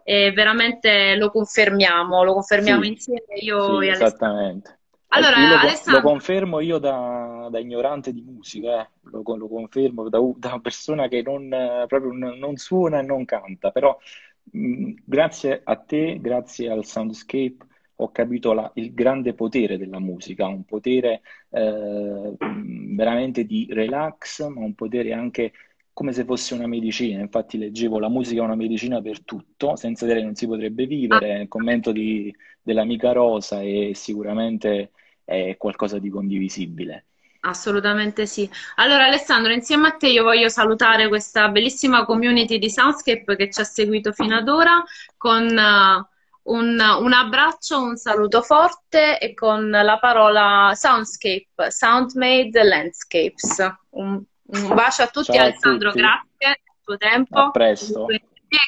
E 0.04 0.32
veramente 0.32 1.16
lo 1.16 1.30
confermiamo, 1.30 2.24
lo 2.24 2.34
confermiamo 2.34 2.82
sì, 2.84 2.90
insieme 2.90 3.36
io 3.40 3.80
sì, 3.80 3.86
e 3.86 3.90
Alessandro. 3.90 4.06
Esattamente. 4.06 4.80
Allora, 5.14 5.48
lo, 5.48 5.56
Alessandro... 5.56 6.02
lo, 6.02 6.08
confermo 6.08 6.60
io 6.62 6.78
da, 6.78 7.48
da 7.52 7.60
ignorante 7.60 8.14
di 8.14 8.22
musica, 8.22 8.82
eh. 8.82 8.90
lo, 9.04 9.24
lo, 9.36 9.48
confermo 9.48 10.08
da, 10.08 10.20
da, 10.38 10.48
una 10.50 10.62
persona 10.62 11.08
che 11.10 11.22
non, 11.22 11.50
proprio 11.88 12.12
non 12.14 12.56
suona 12.56 13.00
e 13.00 13.04
non 13.04 13.26
canta, 13.26 13.72
però 13.72 13.98
mh, 14.52 14.94
grazie 15.04 15.62
a 15.64 15.76
te, 15.76 16.18
grazie 16.22 16.70
al 16.70 16.86
Soundscape, 16.86 17.58
ho 18.02 18.12
capito 18.12 18.54
la, 18.54 18.70
il 18.76 18.94
grande 18.94 19.34
potere 19.34 19.78
della 19.78 20.00
musica, 20.00 20.48
un 20.48 20.66
potere 20.66 21.22
eh, 21.50 22.36
veramente 22.38 23.46
di 23.46 23.68
relax, 23.70 24.48
ma 24.48 24.62
un 24.62 24.74
potere 24.74 25.14
anche 25.14 25.52
come 25.94 26.12
se 26.14 26.26
fosse 26.26 26.54
una 26.56 26.68
medicina. 26.68 27.22
Infatti 27.22 27.58
leggevo 27.58 28.00
la 28.00 28.10
musica 28.10 28.42
è 28.42 28.46
una 28.46 28.56
medicina 28.56 29.02
per 29.02 29.24
tutto, 29.24 29.76
senza 29.76 30.06
di 30.06 30.14
lei 30.14 30.24
non 30.24 30.36
si 30.36 30.48
potrebbe 30.48 30.86
vivere. 30.86 31.42
Il 31.42 31.48
commento 31.48 31.92
di, 31.92 32.34
dell'amica 32.62 33.12
Rosa 33.12 33.62
è 33.62 33.92
sicuramente 33.94 34.92
è 35.24 35.56
qualcosa 35.58 36.00
di 36.00 36.10
condivisibile. 36.10 37.06
Assolutamente 37.42 38.26
sì. 38.28 38.50
Allora 38.76 39.06
Alessandro, 39.06 39.52
insieme 39.52 39.88
a 39.88 39.92
te 39.92 40.10
io 40.10 40.24
voglio 40.24 40.50
salutare 40.50 41.08
questa 41.08 41.50
bellissima 41.50 42.06
community 42.06 42.60
di 42.60 42.70
Soundscape 42.70 43.36
che 43.36 43.50
ci 43.50 43.62
ha 43.62 43.64
seguito 43.64 44.12
fino 44.12 44.36
ad 44.36 44.48
ora 44.48 44.84
con 45.18 45.46
uh, 45.46 46.06
un, 46.44 46.80
un, 46.80 47.14
abbraccio, 47.14 47.82
un 47.82 47.98
saluto 47.98 48.42
forte 48.42 49.20
e 49.20 49.34
con 49.34 49.70
la 49.70 49.98
parola 50.00 50.72
Soundscape, 50.74 51.70
Soundmade 51.70 52.64
Landscapes. 52.64 53.74
Un, 53.92 54.22
un 54.44 54.68
bacio 54.74 55.04
a 55.04 55.08
tutti, 55.08 55.32
Ciao 55.34 55.42
a 55.42 55.44
Alessandro, 55.44 55.90
tutti. 55.90 56.02
grazie 56.02 56.62
il 56.64 56.84
tuo 56.84 56.98
tempo. 56.98 57.40
A 57.40 57.52
presto. 57.52 58.08
E 58.08 58.22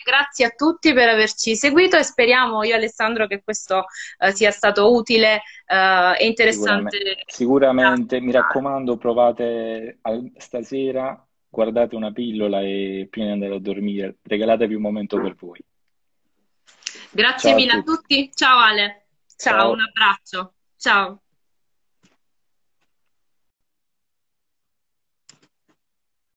grazie 0.05 0.45
a 0.45 0.49
tutti 0.51 0.93
per 0.93 1.09
averci 1.09 1.57
seguito 1.57 1.97
e 1.97 2.03
speriamo 2.03 2.63
io 2.63 2.73
Alessandro 2.73 3.27
che 3.27 3.43
questo 3.43 3.79
uh, 3.79 4.31
sia 4.31 4.49
stato 4.51 4.93
utile 4.93 5.41
uh, 5.67 6.15
e 6.17 6.25
interessante. 6.25 6.97
Sicuramente, 6.97 7.23
sicuramente. 7.27 8.21
mi 8.21 8.31
raccomando, 8.31 8.95
provate 8.95 9.97
al, 10.01 10.31
stasera, 10.37 11.21
guardate 11.49 11.95
una 11.95 12.13
pillola 12.13 12.61
e 12.61 13.07
prima 13.09 13.27
di 13.27 13.33
andare 13.33 13.55
a 13.55 13.59
dormire, 13.59 14.19
regalatevi 14.21 14.73
un 14.73 14.81
momento 14.81 15.19
per 15.19 15.35
voi. 15.35 15.59
Grazie 17.13 17.49
Ciao 17.49 17.51
a 17.51 17.55
mille 17.55 17.71
a 17.71 17.81
tutti. 17.81 17.83
tutti. 17.83 18.31
Ciao 18.33 18.59
Ale. 18.59 19.05
Ciao, 19.35 19.59
Ciao. 19.59 19.71
un 19.71 19.81
abbraccio. 19.81 20.53
Ciao. 20.77 21.22